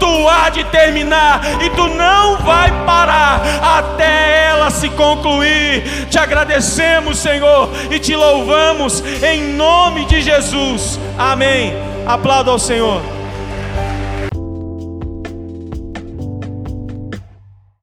tu 0.00 0.28
há 0.28 0.50
de 0.50 0.64
terminar 0.64 1.40
e 1.62 1.70
tu 1.70 1.86
não 1.86 2.38
vai 2.38 2.70
parar 2.84 3.40
até 3.78 4.48
ela 4.48 4.68
se 4.68 4.90
concluir. 4.90 6.08
Te 6.10 6.18
agradecemos, 6.18 7.18
Senhor, 7.18 7.70
e 7.90 8.00
te 8.00 8.16
louvamos 8.16 9.02
em 9.22 9.54
nome 9.54 10.04
de 10.06 10.20
Jesus. 10.20 10.98
Amém. 11.16 11.72
Aplauda 12.04 12.50
ao 12.50 12.58
Senhor. 12.58 13.21